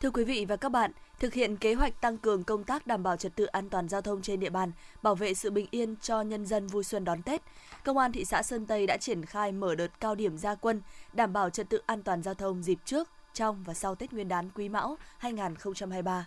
Thưa 0.00 0.10
quý 0.10 0.24
vị 0.24 0.44
và 0.48 0.56
các 0.56 0.68
bạn, 0.68 0.90
thực 1.20 1.34
hiện 1.34 1.56
kế 1.56 1.74
hoạch 1.74 2.00
tăng 2.00 2.18
cường 2.18 2.44
công 2.44 2.64
tác 2.64 2.86
đảm 2.86 3.02
bảo 3.02 3.16
trật 3.16 3.36
tự 3.36 3.44
an 3.44 3.68
toàn 3.68 3.88
giao 3.88 4.02
thông 4.02 4.22
trên 4.22 4.40
địa 4.40 4.50
bàn, 4.50 4.72
bảo 5.02 5.14
vệ 5.14 5.34
sự 5.34 5.50
bình 5.50 5.66
yên 5.70 5.96
cho 6.02 6.22
nhân 6.22 6.46
dân 6.46 6.66
vui 6.66 6.84
xuân 6.84 7.04
đón 7.04 7.22
Tết, 7.22 7.42
Công 7.84 7.98
an 7.98 8.12
thị 8.12 8.24
xã 8.24 8.42
Sơn 8.42 8.66
Tây 8.66 8.86
đã 8.86 8.96
triển 8.96 9.24
khai 9.24 9.52
mở 9.52 9.74
đợt 9.74 10.00
cao 10.00 10.14
điểm 10.14 10.38
gia 10.38 10.54
quân 10.54 10.80
đảm 11.12 11.32
bảo 11.32 11.50
trật 11.50 11.68
tự 11.68 11.80
an 11.86 12.02
toàn 12.02 12.22
giao 12.22 12.34
thông 12.34 12.62
dịp 12.62 12.78
trước, 12.84 13.08
trong 13.34 13.62
và 13.62 13.74
sau 13.74 13.94
Tết 13.94 14.12
Nguyên 14.12 14.28
đán 14.28 14.50
Quý 14.54 14.68
Mão 14.68 14.96
2023 15.18 16.26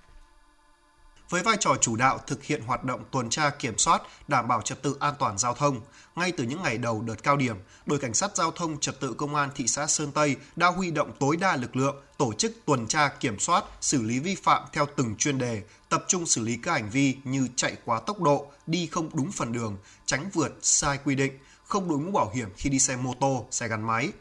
với 1.30 1.44
vai 1.44 1.58
trò 1.60 1.76
chủ 1.82 1.96
đạo 1.96 2.20
thực 2.28 2.44
hiện 2.44 2.64
hoạt 2.64 2.84
động 2.84 3.04
tuần 3.12 3.30
tra 3.30 3.50
kiểm 3.50 3.78
soát, 3.78 4.02
đảm 4.28 4.48
bảo 4.48 4.62
trật 4.62 4.82
tự 4.82 4.98
an 5.00 5.14
toàn 5.20 5.38
giao 5.38 5.54
thông. 5.54 5.82
Ngay 6.16 6.32
từ 6.32 6.44
những 6.44 6.64
ngày 6.64 6.78
đầu 6.78 7.02
đợt 7.02 7.24
cao 7.24 7.38
điểm, 7.38 7.56
đội 7.86 8.00
cảnh 8.00 8.14
sát 8.14 8.36
giao 8.36 8.52
thông 8.52 8.80
trật 8.80 9.00
tự 9.00 9.14
công 9.14 9.36
an 9.36 9.50
thị 9.56 9.68
xã 9.68 9.88
Sơn 9.88 10.12
Tây 10.12 10.36
đã 10.56 10.68
huy 10.68 10.92
động 10.92 11.12
tối 11.20 11.38
đa 11.38 11.56
lực 11.56 11.76
lượng, 11.76 11.96
tổ 12.18 12.34
chức 12.34 12.52
tuần 12.66 12.88
tra 12.88 13.08
kiểm 13.08 13.40
soát, 13.40 13.64
xử 13.82 14.02
lý 14.02 14.20
vi 14.20 14.36
phạm 14.36 14.64
theo 14.74 14.88
từng 14.96 15.16
chuyên 15.16 15.38
đề, 15.38 15.64
tập 15.90 16.06
trung 16.08 16.26
xử 16.26 16.42
lý 16.42 16.58
các 16.64 16.72
hành 16.72 16.90
vi 16.90 17.16
như 17.24 17.48
chạy 17.56 17.76
quá 17.86 18.00
tốc 18.00 18.22
độ, 18.22 18.52
đi 18.68 18.88
không 18.88 19.10
đúng 19.14 19.32
phần 19.32 19.52
đường, 19.52 19.78
tránh 20.06 20.30
vượt 20.34 20.58
sai 20.62 21.00
quy 21.04 21.16
định, 21.16 21.40
không 21.66 21.90
đội 21.90 21.98
mũ 21.98 22.12
bảo 22.12 22.32
hiểm 22.36 22.50
khi 22.58 22.70
đi 22.70 22.80
xe 22.80 22.96
mô 22.96 23.14
tô, 23.20 23.46
xe 23.52 23.68
gắn 23.68 23.88
máy, 23.88 24.12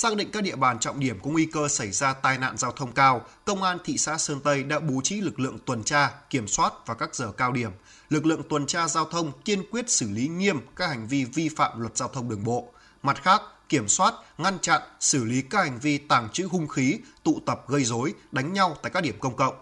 Xác 0.00 0.16
định 0.16 0.30
các 0.30 0.42
địa 0.42 0.56
bàn 0.56 0.78
trọng 0.78 1.00
điểm 1.00 1.18
có 1.22 1.30
nguy 1.30 1.46
cơ 1.46 1.68
xảy 1.68 1.90
ra 1.92 2.12
tai 2.12 2.38
nạn 2.38 2.56
giao 2.56 2.72
thông 2.72 2.92
cao, 2.92 3.24
Công 3.44 3.62
an 3.62 3.78
thị 3.84 3.98
xã 3.98 4.18
Sơn 4.18 4.40
Tây 4.44 4.62
đã 4.62 4.80
bố 4.80 5.00
trí 5.04 5.20
lực 5.20 5.40
lượng 5.40 5.58
tuần 5.64 5.84
tra, 5.84 6.10
kiểm 6.30 6.48
soát 6.48 6.72
vào 6.86 6.96
các 6.96 7.14
giờ 7.14 7.32
cao 7.32 7.52
điểm. 7.52 7.70
Lực 8.08 8.26
lượng 8.26 8.42
tuần 8.48 8.66
tra 8.66 8.88
giao 8.88 9.04
thông 9.04 9.32
kiên 9.44 9.70
quyết 9.70 9.90
xử 9.90 10.10
lý 10.10 10.28
nghiêm 10.28 10.60
các 10.76 10.86
hành 10.86 11.08
vi 11.08 11.24
vi 11.24 11.48
phạm 11.48 11.80
luật 11.80 11.96
giao 11.96 12.08
thông 12.08 12.28
đường 12.28 12.44
bộ. 12.44 12.72
Mặt 13.02 13.22
khác, 13.22 13.42
kiểm 13.68 13.88
soát, 13.88 14.14
ngăn 14.38 14.58
chặn, 14.58 14.82
xử 15.00 15.24
lý 15.24 15.42
các 15.42 15.58
hành 15.58 15.78
vi 15.78 15.98
tàng 15.98 16.28
trữ 16.32 16.46
hung 16.46 16.68
khí, 16.68 16.98
tụ 17.22 17.40
tập 17.46 17.64
gây 17.68 17.84
rối, 17.84 18.14
đánh 18.32 18.52
nhau 18.52 18.76
tại 18.82 18.92
các 18.94 19.02
điểm 19.02 19.18
công 19.20 19.36
cộng. 19.36 19.54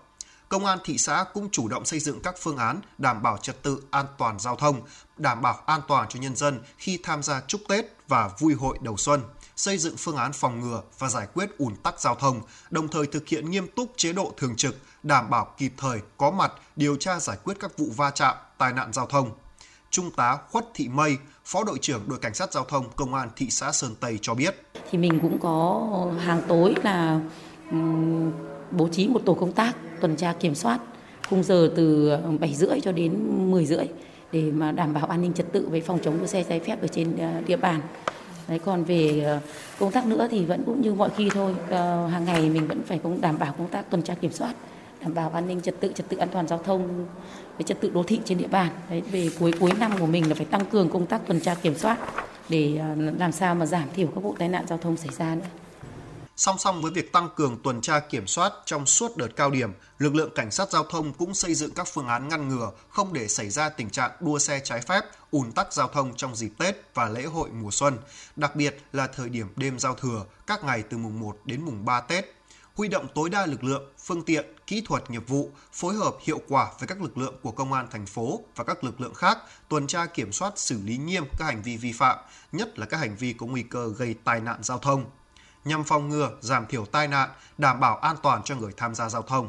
Công 0.49 0.67
an 0.67 0.79
thị 0.85 0.99
xã 0.99 1.25
cũng 1.35 1.51
chủ 1.51 1.69
động 1.69 1.85
xây 1.85 2.01
dựng 2.01 2.21
các 2.23 2.35
phương 2.41 2.57
án 2.57 2.81
đảm 2.99 3.23
bảo 3.23 3.39
trật 3.43 3.63
tự 3.63 3.83
an 3.91 4.07
toàn 4.19 4.39
giao 4.39 4.57
thông, 4.57 4.81
đảm 5.17 5.43
bảo 5.43 5.63
an 5.67 5.81
toàn 5.89 6.09
cho 6.09 6.21
nhân 6.21 6.37
dân 6.37 6.61
khi 6.79 7.01
tham 7.03 7.23
gia 7.23 7.41
chúc 7.47 7.61
Tết 7.69 7.85
và 8.09 8.31
vui 8.39 8.55
hội 8.55 8.79
đầu 8.81 8.97
xuân, 8.97 9.21
xây 9.57 9.79
dựng 9.79 9.97
phương 9.97 10.17
án 10.17 10.33
phòng 10.33 10.61
ngừa 10.61 10.83
và 10.99 11.09
giải 11.09 11.27
quyết 11.35 11.59
ùn 11.59 11.77
tắc 11.77 12.01
giao 12.01 12.15
thông, 12.15 12.41
đồng 12.71 12.89
thời 12.89 13.07
thực 13.07 13.29
hiện 13.29 13.51
nghiêm 13.51 13.67
túc 13.77 13.93
chế 13.97 14.13
độ 14.13 14.33
thường 14.37 14.57
trực, 14.57 14.77
đảm 15.03 15.31
bảo 15.31 15.55
kịp 15.59 15.73
thời 15.77 15.99
có 16.17 16.31
mặt 16.31 16.53
điều 16.77 16.97
tra 16.97 17.21
giải 17.21 17.37
quyết 17.45 17.55
các 17.61 17.79
vụ 17.79 17.87
va 17.97 18.11
chạm, 18.11 18.37
tai 18.59 18.73
nạn 18.73 18.93
giao 18.93 19.07
thông. 19.07 19.31
Trung 19.91 20.11
tá 20.11 20.39
Khuất 20.51 20.67
Thị 20.75 20.89
Mây, 20.89 21.17
Phó 21.45 21.65
đội 21.65 21.79
trưởng 21.79 22.03
đội 22.07 22.19
cảnh 22.19 22.35
sát 22.35 22.53
giao 22.53 22.65
thông 22.65 22.85
Công 22.97 23.15
an 23.15 23.29
thị 23.37 23.51
xã 23.51 23.73
Sơn 23.73 23.95
Tây 24.01 24.19
cho 24.23 24.35
biết. 24.35 24.63
Thì 24.91 24.99
mình 24.99 25.19
cũng 25.23 25.39
có 25.39 25.83
hàng 26.19 26.43
tối 26.49 26.75
là 26.83 27.21
bố 28.71 28.89
trí 28.93 29.09
một 29.09 29.21
tổ 29.25 29.35
công 29.35 29.53
tác 29.53 29.77
tuần 30.01 30.17
tra 30.17 30.35
kiểm 30.41 30.55
soát 30.55 30.79
khung 31.31 31.43
giờ 31.43 31.73
từ 31.77 32.09
ờ, 32.09 32.31
7 32.41 32.55
rưỡi 32.55 32.81
cho 32.81 32.93
đến 32.93 33.13
10 33.51 33.67
rưỡi 33.67 33.87
để 34.33 34.51
mà 34.51 34.73
đảm 34.73 34.95
bảo 34.95 35.07
an 35.07 35.23
ninh 35.23 35.33
trật 35.33 35.53
tự 35.53 35.69
về 35.69 35.81
phòng 35.81 35.99
chống 36.03 36.19
đua 36.21 36.27
xe 36.27 36.43
trái 36.43 36.61
phép 36.61 36.81
ở 36.83 36.89
trên 36.89 37.17
ờ, 37.19 37.41
địa 37.47 37.57
bàn. 37.57 37.81
Đấy, 38.49 38.59
còn 38.59 38.85
về 38.85 39.23
ờ, 39.27 39.41
công 39.79 39.93
tác 39.93 40.07
nữa 40.07 40.29
thì 40.31 40.45
vẫn 40.45 40.63
cũng 40.67 40.81
như 40.81 40.95
mọi 40.95 41.11
khi 41.17 41.29
thôi. 41.31 41.55
À, 41.71 42.07
hàng 42.13 42.25
ngày 42.25 42.51
mình 42.51 42.69
vẫn 42.69 42.83
phải 42.87 42.99
cũng 42.99 43.21
đảm 43.21 43.39
bảo 43.39 43.55
công 43.59 43.69
tác 43.69 43.91
tuần 43.91 44.03
tra 44.03 44.15
kiểm 44.15 44.33
soát, 44.33 44.55
đảm 45.01 45.15
bảo 45.15 45.31
an 45.31 45.47
ninh 45.47 45.61
trật 45.61 45.81
tự, 45.81 45.93
trật 45.95 46.09
tự 46.09 46.17
an 46.17 46.29
toàn 46.33 46.49
giao 46.49 46.59
thông, 46.59 47.07
với 47.59 47.65
trật 47.65 47.81
tự 47.81 47.91
đô 47.95 48.03
thị 48.03 48.21
trên 48.25 48.39
địa 48.39 48.49
bàn. 48.49 48.69
Đấy, 48.91 49.01
về 49.01 49.31
cuối 49.41 49.53
cuối 49.61 49.73
năm 49.79 49.93
của 50.01 50.07
mình 50.07 50.29
là 50.29 50.35
phải 50.35 50.47
tăng 50.47 50.65
cường 50.65 50.89
công 50.89 51.07
tác 51.07 51.27
tuần 51.27 51.41
tra 51.41 51.55
kiểm 51.55 51.75
soát 51.75 51.99
để 52.49 52.77
ờ, 52.77 53.13
làm 53.19 53.33
sao 53.33 53.55
mà 53.55 53.67
giảm 53.67 53.89
thiểu 53.95 54.09
các 54.15 54.21
vụ 54.21 54.35
tai 54.39 54.49
nạn 54.49 54.65
giao 54.69 54.79
thông 54.79 54.97
xảy 54.97 55.11
ra 55.19 55.35
nữa. 55.35 55.66
Song 56.39 56.59
song 56.59 56.83
với 56.83 56.91
việc 56.91 57.13
tăng 57.13 57.29
cường 57.37 57.63
tuần 57.63 57.81
tra 57.81 58.01
kiểm 58.01 58.27
soát 58.27 58.53
trong 58.65 58.87
suốt 58.87 59.17
đợt 59.17 59.29
cao 59.37 59.51
điểm, 59.51 59.73
lực 59.99 60.15
lượng 60.15 60.31
cảnh 60.35 60.51
sát 60.51 60.71
giao 60.71 60.85
thông 60.85 61.13
cũng 61.13 61.35
xây 61.35 61.55
dựng 61.55 61.75
các 61.75 61.89
phương 61.93 62.07
án 62.07 62.29
ngăn 62.29 62.49
ngừa 62.49 62.71
không 62.89 63.13
để 63.13 63.29
xảy 63.29 63.51
ra 63.51 63.69
tình 63.69 63.91
trạng 63.91 64.11
đua 64.21 64.39
xe 64.39 64.61
trái 64.65 64.81
phép, 64.81 65.05
ùn 65.31 65.53
tắc 65.53 65.73
giao 65.73 65.89
thông 65.89 66.17
trong 66.17 66.37
dịp 66.37 66.51
Tết 66.59 66.77
và 66.95 67.09
lễ 67.09 67.25
hội 67.25 67.51
mùa 67.51 67.71
xuân, 67.71 67.99
đặc 68.37 68.57
biệt 68.57 68.79
là 68.93 69.07
thời 69.07 69.29
điểm 69.29 69.47
đêm 69.57 69.79
giao 69.79 69.95
thừa, 69.95 70.25
các 70.47 70.65
ngày 70.65 70.83
từ 70.91 70.97
mùng 70.97 71.21
1 71.21 71.37
đến 71.45 71.63
mùng 71.63 71.85
3 71.85 72.01
Tết. 72.01 72.25
Huy 72.75 72.89
động 72.89 73.07
tối 73.15 73.31
đa 73.31 73.47
lực 73.47 73.65
lượng, 73.65 73.93
phương 73.99 74.23
tiện, 74.23 74.47
kỹ 74.67 74.83
thuật 74.87 75.11
nghiệp 75.11 75.29
vụ, 75.29 75.51
phối 75.73 75.95
hợp 75.95 76.17
hiệu 76.23 76.41
quả 76.49 76.71
với 76.79 76.89
các 76.89 77.03
lực 77.03 77.19
lượng 77.19 77.35
của 77.43 77.51
công 77.53 77.73
an 77.73 77.89
thành 77.91 78.07
phố 78.07 78.41
và 78.57 78.65
các 78.65 78.85
lực 78.85 79.01
lượng 79.01 79.15
khác 79.15 79.39
tuần 79.69 79.87
tra 79.87 80.07
kiểm 80.07 80.33
soát 80.33 80.53
xử 80.57 80.81
lý 80.85 80.97
nghiêm 80.97 81.25
các 81.39 81.45
hành 81.45 81.63
vi 81.63 81.77
vi 81.77 81.93
phạm, 81.93 82.19
nhất 82.53 82.79
là 82.79 82.87
các 82.87 82.97
hành 82.97 83.17
vi 83.17 83.33
có 83.33 83.47
nguy 83.47 83.63
cơ 83.63 83.93
gây 83.99 84.15
tai 84.25 84.41
nạn 84.41 84.59
giao 84.63 84.79
thông 84.79 85.05
nhằm 85.67 85.85
phòng 85.85 86.09
ngừa, 86.09 86.31
giảm 86.41 86.67
thiểu 86.67 86.85
tai 86.85 87.09
nạn, 87.09 87.31
đảm 87.59 87.81
bảo 87.81 87.97
an 87.97 88.17
toàn 88.23 88.43
cho 88.45 88.57
người 88.57 88.73
tham 88.77 88.95
gia 88.95 89.09
giao 89.09 89.23
thông. 89.23 89.49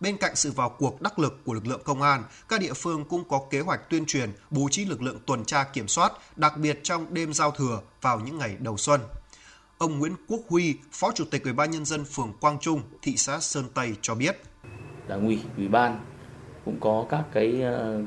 Bên 0.00 0.16
cạnh 0.16 0.36
sự 0.36 0.52
vào 0.52 0.68
cuộc 0.68 1.02
đắc 1.02 1.18
lực 1.18 1.40
của 1.44 1.54
lực 1.54 1.66
lượng 1.66 1.80
công 1.84 2.02
an, 2.02 2.22
các 2.48 2.60
địa 2.60 2.72
phương 2.72 3.04
cũng 3.04 3.28
có 3.28 3.40
kế 3.50 3.60
hoạch 3.60 3.90
tuyên 3.90 4.06
truyền, 4.06 4.30
bố 4.50 4.68
trí 4.70 4.84
lực 4.84 5.02
lượng 5.02 5.18
tuần 5.26 5.44
tra 5.44 5.64
kiểm 5.64 5.88
soát, 5.88 6.12
đặc 6.36 6.56
biệt 6.56 6.80
trong 6.82 7.14
đêm 7.14 7.32
giao 7.32 7.50
thừa 7.50 7.80
vào 8.02 8.20
những 8.20 8.38
ngày 8.38 8.56
đầu 8.58 8.76
xuân. 8.76 9.00
Ông 9.78 9.98
Nguyễn 9.98 10.14
Quốc 10.28 10.40
Huy, 10.48 10.76
Phó 10.92 11.12
Chủ 11.14 11.24
tịch 11.30 11.44
Ủy 11.44 11.52
ban 11.52 11.70
nhân 11.70 11.84
dân 11.84 12.04
phường 12.04 12.32
Quang 12.40 12.58
Trung, 12.58 12.82
thị 13.02 13.16
xã 13.16 13.40
Sơn 13.40 13.64
Tây 13.74 13.96
cho 14.02 14.14
biết: 14.14 14.42
Đảng 15.08 15.26
ủy, 15.26 15.42
ủy 15.56 15.68
ban 15.68 16.00
cũng 16.64 16.80
có 16.80 17.06
các 17.10 17.24
cái 17.32 17.62
ờ, 17.62 18.02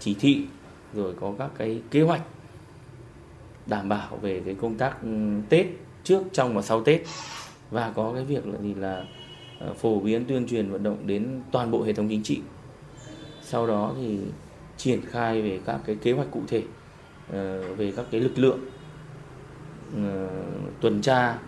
chỉ 0.00 0.16
thị 0.20 0.46
rồi 0.94 1.14
có 1.20 1.34
các 1.38 1.50
cái 1.58 1.82
kế 1.90 2.02
hoạch 2.02 2.22
đảm 3.66 3.88
bảo 3.88 4.16
về 4.16 4.42
cái 4.44 4.54
công 4.60 4.78
tác 4.78 5.02
ừ, 5.02 5.08
Tết 5.48 5.66
trước 6.08 6.22
trong 6.32 6.54
và 6.54 6.62
sau 6.62 6.84
Tết. 6.84 7.00
Và 7.70 7.92
có 7.96 8.12
cái 8.14 8.24
việc 8.24 8.46
là 8.46 8.60
gì 8.62 8.74
là 8.74 9.04
ờ, 9.58 9.74
phổ 9.74 10.00
biến 10.00 10.24
tuyên 10.24 10.46
truyền 10.46 10.70
vận 10.70 10.82
động 10.82 11.06
đến 11.06 11.40
toàn 11.52 11.70
bộ 11.70 11.82
hệ 11.82 11.92
thống 11.92 12.08
chính 12.08 12.22
trị. 12.22 12.40
Sau 13.42 13.66
đó 13.66 13.92
thì 14.00 14.18
triển 14.76 15.00
khai 15.06 15.42
về 15.42 15.60
các 15.66 15.80
cái 15.86 15.96
kế 15.96 16.12
hoạch 16.12 16.30
cụ 16.30 16.42
thể 16.48 16.62
ờ, 17.32 17.74
về 17.74 17.92
các 17.96 18.06
cái 18.10 18.20
lực 18.20 18.38
lượng 18.38 18.58
ờ, 19.96 20.28
tuần 20.80 21.02
tra 21.02 21.38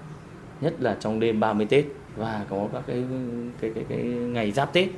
nhất 0.61 0.75
là 0.79 0.97
trong 1.01 1.21
đêm 1.21 1.41
30 1.41 1.67
Tết 1.71 1.85
và 2.17 2.47
có 2.51 2.69
các 2.73 2.83
cái 2.87 3.05
cái 3.61 3.71
cái, 3.75 3.85
cái 3.89 4.03
ngày 4.05 4.53
giáp 4.53 4.73
Tết. 4.73 4.89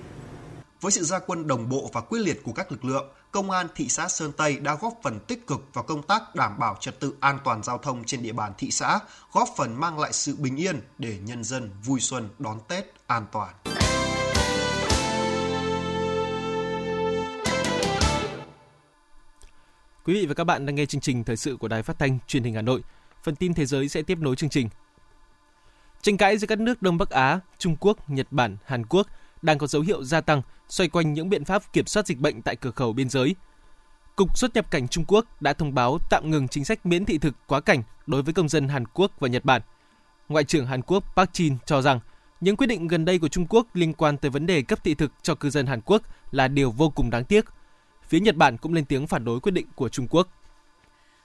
Với 0.81 0.92
sự 0.92 1.03
gia 1.03 1.18
quân 1.18 1.46
đồng 1.46 1.68
bộ 1.68 1.90
và 1.92 2.01
quyết 2.01 2.20
liệt 2.20 2.42
của 2.44 2.53
các 2.53 2.72
lực 2.72 2.85
lượng, 2.85 3.07
Công 3.33 3.51
an 3.51 3.66
thị 3.75 3.88
xã 3.88 4.09
Sơn 4.09 4.33
Tây 4.37 4.59
đã 4.59 4.75
góp 4.75 4.95
phần 5.03 5.21
tích 5.21 5.47
cực 5.47 5.68
vào 5.73 5.85
công 5.85 6.03
tác 6.03 6.35
đảm 6.35 6.59
bảo 6.59 6.77
trật 6.81 7.01
tự 7.01 7.14
an 7.21 7.38
toàn 7.45 7.62
giao 7.62 7.79
thông 7.79 8.05
trên 8.05 8.23
địa 8.23 8.33
bàn 8.33 8.53
thị 8.59 8.71
xã, 8.71 8.99
góp 9.33 9.49
phần 9.57 9.81
mang 9.81 9.99
lại 9.99 10.12
sự 10.12 10.37
bình 10.37 10.57
yên 10.57 10.81
để 10.99 11.18
nhân 11.23 11.45
dân 11.45 11.71
vui 11.85 12.01
xuân 12.01 12.29
đón 12.38 12.59
Tết 12.68 12.85
an 13.07 13.27
toàn. 13.33 13.55
Quý 20.05 20.14
vị 20.14 20.27
và 20.27 20.35
các 20.35 20.45
bạn 20.45 20.66
đang 20.66 20.75
nghe 20.75 20.87
chương 20.87 21.01
trình 21.01 21.25
thời 21.25 21.37
sự 21.37 21.57
của 21.57 21.68
Đài 21.68 21.83
Phát 21.83 21.99
thanh 21.99 22.18
Truyền 22.27 22.45
hình 22.45 22.55
Hà 22.55 22.62
Nội. 22.62 22.83
Phần 23.23 23.37
tin 23.37 23.55
thế 23.55 23.66
giới 23.66 23.88
sẽ 23.88 24.03
tiếp 24.03 24.18
nối 24.18 24.37
chương 24.37 24.51
trình. 24.51 24.68
Tranh 26.03 26.16
cãi 26.16 26.38
giữa 26.38 26.47
các 26.47 26.59
nước 26.59 26.83
Đông 26.83 26.99
Bắc 26.99 27.11
Á, 27.11 27.40
Trung 27.59 27.77
Quốc, 27.81 28.11
Nhật 28.11 28.27
Bản, 28.31 28.57
Hàn 28.64 28.87
Quốc 28.87 29.07
đang 29.42 29.59
có 29.59 29.66
dấu 29.66 29.83
hiệu 29.83 30.05
gia 30.05 30.21
tăng 30.21 30.42
xoay 30.73 30.89
quanh 30.89 31.13
những 31.13 31.29
biện 31.29 31.45
pháp 31.45 31.73
kiểm 31.73 31.87
soát 31.87 32.07
dịch 32.07 32.19
bệnh 32.19 32.43
tại 32.43 32.57
cửa 32.57 32.71
khẩu 32.71 32.93
biên 32.93 33.09
giới. 33.09 33.37
Cục 34.17 34.39
xuất 34.39 34.55
nhập 34.55 34.71
cảnh 34.71 34.89
Trung 34.89 35.05
Quốc 35.09 35.27
đã 35.43 35.53
thông 35.53 35.75
báo 35.75 35.99
tạm 36.11 36.31
ngừng 36.31 36.49
chính 36.49 36.65
sách 36.65 36.87
miễn 36.87 37.05
thị 37.05 37.19
thực 37.19 37.35
quá 37.47 37.61
cảnh 37.61 37.83
đối 38.07 38.23
với 38.23 38.35
công 38.35 38.49
dân 38.49 38.69
Hàn 38.69 38.87
Quốc 38.87 39.13
và 39.21 39.29
Nhật 39.29 39.45
Bản. 39.45 39.63
Ngoại 40.29 40.45
trưởng 40.45 40.67
Hàn 40.67 40.83
Quốc 40.83 41.05
Park 41.17 41.31
Jin 41.31 41.57
cho 41.67 41.83
rằng, 41.83 42.01
những 42.41 42.57
quyết 42.57 42.67
định 42.67 42.89
gần 42.89 43.05
đây 43.05 43.19
của 43.19 43.29
Trung 43.29 43.47
Quốc 43.49 43.67
liên 43.75 43.93
quan 43.93 44.17
tới 44.17 44.31
vấn 44.31 44.47
đề 44.47 44.63
cấp 44.63 44.85
thị 44.85 44.95
thực 44.95 45.13
cho 45.23 45.35
cư 45.35 45.51
dân 45.51 45.67
Hàn 45.67 45.81
Quốc 45.81 46.03
là 46.31 46.49
điều 46.49 46.71
vô 46.71 46.91
cùng 46.91 47.11
đáng 47.11 47.25
tiếc. 47.25 47.45
Phía 48.09 48.21
Nhật 48.21 48.37
Bản 48.37 48.57
cũng 48.57 48.73
lên 48.73 48.85
tiếng 48.85 49.07
phản 49.07 49.25
đối 49.25 49.41
quyết 49.41 49.53
định 49.53 49.67
của 49.75 49.89
Trung 49.89 50.07
Quốc. 50.11 50.29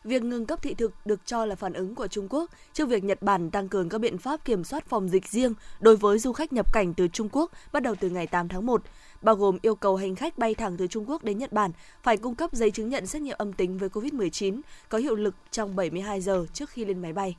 Việc 0.08 0.24
ngừng 0.24 0.46
cấp 0.46 0.62
thị 0.62 0.74
thực 0.74 0.94
được 1.06 1.26
cho 1.26 1.46
là 1.46 1.56
phản 1.56 1.74
ứng 1.74 1.96
của 1.96 2.08
Trung 2.08 2.28
Quốc 2.30 2.52
trước 2.74 2.90
việc 2.90 3.04
Nhật 3.04 3.22
Bản 3.22 3.52
tăng 3.52 3.70
cường 3.70 3.90
các 3.90 3.98
biện 3.98 4.18
pháp 4.18 4.46
kiểm 4.46 4.64
soát 4.64 4.90
phòng 4.90 5.10
dịch 5.10 5.28
riêng 5.28 5.54
đối 5.80 5.96
với 5.96 6.20
du 6.20 6.34
khách 6.34 6.54
nhập 6.54 6.74
cảnh 6.74 6.94
từ 6.94 7.08
Trung 7.08 7.30
Quốc 7.32 7.52
bắt 7.72 7.84
đầu 7.84 7.96
từ 8.00 8.10
ngày 8.10 8.28
8 8.28 8.48
tháng 8.48 8.66
1, 8.66 8.82
bao 9.22 9.36
gồm 9.36 9.58
yêu 9.62 9.76
cầu 9.76 9.96
hành 9.96 10.16
khách 10.16 10.38
bay 10.38 10.56
thẳng 10.56 10.78
từ 10.78 10.88
Trung 10.88 11.10
Quốc 11.10 11.24
đến 11.24 11.38
Nhật 11.38 11.52
Bản 11.52 11.72
phải 12.04 12.18
cung 12.18 12.36
cấp 12.36 12.50
giấy 12.54 12.72
chứng 12.72 12.90
nhận 12.90 13.06
xét 13.06 13.22
nghiệm 13.22 13.36
âm 13.38 13.54
tính 13.54 13.78
với 13.78 13.90
COVID-19 13.90 14.62
có 14.90 14.98
hiệu 14.98 15.16
lực 15.16 15.36
trong 15.52 15.76
72 15.76 16.22
giờ 16.22 16.46
trước 16.54 16.70
khi 16.70 16.86
lên 16.86 17.02
máy 17.02 17.14
bay. 17.14 17.36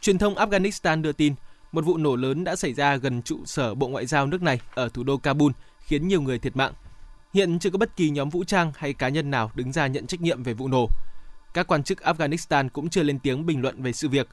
Truyền 0.00 0.18
thông 0.18 0.34
Afghanistan 0.34 1.02
đưa 1.02 1.12
tin, 1.12 1.34
một 1.72 1.84
vụ 1.84 1.96
nổ 1.96 2.16
lớn 2.16 2.44
đã 2.44 2.56
xảy 2.56 2.74
ra 2.74 2.96
gần 2.96 3.22
trụ 3.22 3.38
sở 3.44 3.74
Bộ 3.74 3.88
Ngoại 3.88 4.06
giao 4.06 4.26
nước 4.26 4.42
này 4.42 4.60
ở 4.74 4.88
thủ 4.88 5.02
đô 5.02 5.16
Kabul, 5.16 5.52
khiến 5.80 6.08
nhiều 6.08 6.22
người 6.22 6.38
thiệt 6.38 6.56
mạng. 6.56 6.72
Hiện 7.34 7.58
chưa 7.58 7.70
có 7.70 7.78
bất 7.78 7.96
kỳ 7.96 8.10
nhóm 8.10 8.30
vũ 8.30 8.44
trang 8.44 8.72
hay 8.76 8.92
cá 8.92 9.08
nhân 9.08 9.30
nào 9.30 9.50
đứng 9.54 9.72
ra 9.72 9.86
nhận 9.86 10.06
trách 10.06 10.20
nhiệm 10.20 10.42
về 10.42 10.54
vụ 10.54 10.68
nổ. 10.68 10.88
Các 11.54 11.66
quan 11.66 11.82
chức 11.82 11.98
Afghanistan 11.98 12.68
cũng 12.68 12.88
chưa 12.88 13.02
lên 13.02 13.18
tiếng 13.18 13.46
bình 13.46 13.62
luận 13.62 13.82
về 13.82 13.92
sự 13.92 14.08
việc. 14.08 14.28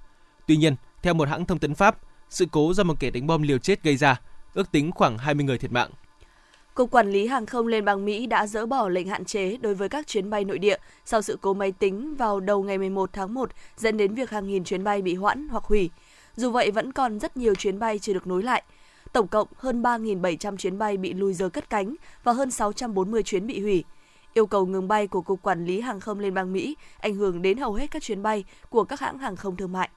Tuy 0.47 0.57
nhiên, 0.57 0.75
theo 1.01 1.13
một 1.13 1.27
hãng 1.27 1.45
thông 1.45 1.59
tấn 1.59 1.75
Pháp, 1.75 1.97
sự 2.29 2.45
cố 2.51 2.73
do 2.73 2.83
một 2.83 2.99
kẻ 2.99 3.09
đánh 3.09 3.27
bom 3.27 3.41
liều 3.41 3.57
chết 3.57 3.83
gây 3.83 3.97
ra, 3.97 4.21
ước 4.53 4.71
tính 4.71 4.91
khoảng 4.91 5.17
20 5.17 5.45
người 5.45 5.57
thiệt 5.57 5.71
mạng. 5.71 5.89
Cục 6.73 6.91
Quản 6.91 7.11
lý 7.11 7.27
Hàng 7.27 7.45
không 7.45 7.67
Liên 7.67 7.85
bang 7.85 8.05
Mỹ 8.05 8.25
đã 8.25 8.47
dỡ 8.47 8.65
bỏ 8.65 8.89
lệnh 8.89 9.07
hạn 9.07 9.25
chế 9.25 9.57
đối 9.57 9.75
với 9.75 9.89
các 9.89 10.07
chuyến 10.07 10.29
bay 10.29 10.45
nội 10.45 10.59
địa 10.59 10.77
sau 11.05 11.21
sự 11.21 11.37
cố 11.41 11.53
máy 11.53 11.71
tính 11.71 12.15
vào 12.15 12.39
đầu 12.39 12.63
ngày 12.63 12.77
11 12.77 13.09
tháng 13.13 13.33
1 13.33 13.49
dẫn 13.77 13.97
đến 13.97 14.15
việc 14.15 14.29
hàng 14.29 14.47
nghìn 14.47 14.63
chuyến 14.63 14.83
bay 14.83 15.01
bị 15.01 15.15
hoãn 15.15 15.47
hoặc 15.49 15.63
hủy. 15.63 15.89
Dù 16.35 16.51
vậy, 16.51 16.71
vẫn 16.71 16.91
còn 16.91 17.19
rất 17.19 17.37
nhiều 17.37 17.55
chuyến 17.55 17.79
bay 17.79 17.99
chưa 17.99 18.13
được 18.13 18.27
nối 18.27 18.43
lại. 18.43 18.63
Tổng 19.13 19.27
cộng 19.27 19.47
hơn 19.55 19.81
3.700 19.81 20.57
chuyến 20.57 20.77
bay 20.77 20.97
bị 20.97 21.13
lùi 21.13 21.33
giờ 21.33 21.49
cất 21.49 21.69
cánh 21.69 21.95
và 22.23 22.33
hơn 22.33 22.51
640 22.51 23.23
chuyến 23.23 23.47
bị 23.47 23.61
hủy 23.61 23.83
yêu 24.33 24.45
cầu 24.45 24.65
ngừng 24.65 24.87
bay 24.87 25.07
của 25.07 25.21
Cục 25.21 25.41
Quản 25.41 25.65
lý 25.65 25.81
Hàng 25.81 25.99
không 25.99 26.19
Liên 26.19 26.33
bang 26.33 26.53
Mỹ 26.53 26.75
ảnh 26.99 27.15
hưởng 27.15 27.41
đến 27.41 27.57
hầu 27.57 27.73
hết 27.73 27.91
các 27.91 28.03
chuyến 28.03 28.23
bay 28.23 28.43
của 28.69 28.83
các 28.83 28.99
hãng 28.99 29.17
hàng 29.17 29.35
không 29.35 29.55
thương 29.55 29.71
mại. 29.71 29.89